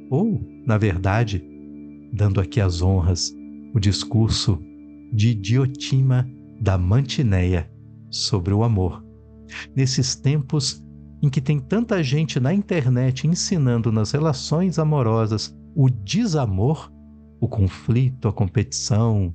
ou, 0.09 0.41
na 0.65 0.79
verdade, 0.79 1.47
dando 2.15 2.41
aqui 2.41 2.63
as 2.63 2.81
honras, 2.81 3.31
o 3.75 3.79
discurso 3.79 4.59
de 5.13 5.35
Diotima 5.35 6.29
da 6.61 6.77
Mantineia 6.79 7.71
sobre 8.11 8.53
o 8.53 8.63
amor. 8.63 9.05
Nesses 9.75 10.17
tempos 10.17 10.85
em 11.23 11.29
que 11.29 11.41
tem 11.41 11.59
tanta 11.59 12.03
gente 12.03 12.39
na 12.39 12.53
internet 12.53 13.27
ensinando 13.27 13.91
nas 13.91 14.13
relações 14.13 14.79
amorosas 14.79 15.57
o 15.75 15.89
desamor, 15.91 16.93
o 17.41 17.49
conflito, 17.49 18.29
a 18.29 18.33
competição, 18.33 19.35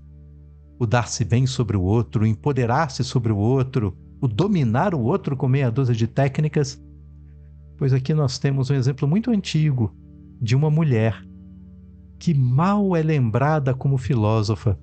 o 0.79 0.85
dar-se 0.85 1.23
bem 1.23 1.45
sobre 1.45 1.77
o 1.77 1.81
outro, 1.81 2.23
o 2.23 2.27
empoderar-se 2.27 3.03
sobre 3.03 3.31
o 3.31 3.37
outro, 3.37 3.95
o 4.19 4.27
dominar 4.27 4.95
o 4.95 5.01
outro 5.01 5.35
com 5.35 5.47
meia 5.47 5.71
dúzia 5.71 5.93
de 5.93 6.07
técnicas, 6.07 6.81
pois 7.77 7.93
aqui 7.93 8.13
nós 8.13 8.39
temos 8.39 8.69
um 8.69 8.75
exemplo 8.75 9.07
muito 9.07 9.31
antigo 9.31 9.95
de 10.41 10.55
uma 10.55 10.69
mulher 10.69 11.23
que 12.19 12.33
mal 12.33 12.95
é 12.95 13.01
lembrada 13.01 13.73
como 13.73 13.97
filósofa 13.97 14.79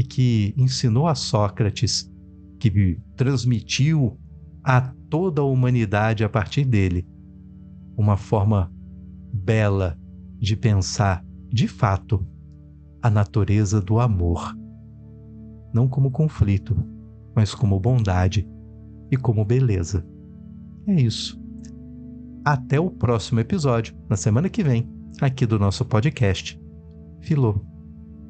e 0.00 0.02
que 0.02 0.54
ensinou 0.56 1.06
a 1.06 1.14
Sócrates 1.14 2.10
que 2.58 2.98
transmitiu 3.16 4.18
a 4.64 4.80
toda 5.10 5.42
a 5.42 5.44
humanidade 5.44 6.24
a 6.24 6.28
partir 6.28 6.64
dele 6.64 7.06
uma 7.98 8.16
forma 8.16 8.72
bela 9.30 9.98
de 10.38 10.56
pensar, 10.56 11.22
de 11.52 11.68
fato, 11.68 12.26
a 13.02 13.10
natureza 13.10 13.78
do 13.78 14.00
amor. 14.00 14.56
Não 15.70 15.86
como 15.86 16.10
conflito, 16.10 16.74
mas 17.36 17.54
como 17.54 17.78
bondade 17.78 18.48
e 19.10 19.18
como 19.18 19.44
beleza. 19.44 20.02
É 20.86 20.94
isso. 20.94 21.38
Até 22.42 22.80
o 22.80 22.90
próximo 22.90 23.38
episódio, 23.38 23.94
na 24.08 24.16
semana 24.16 24.48
que 24.48 24.64
vem, 24.64 24.90
aqui 25.20 25.44
do 25.44 25.58
nosso 25.58 25.84
podcast. 25.84 26.58
Filô. 27.20 27.62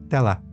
Até 0.06 0.18
lá. 0.18 0.49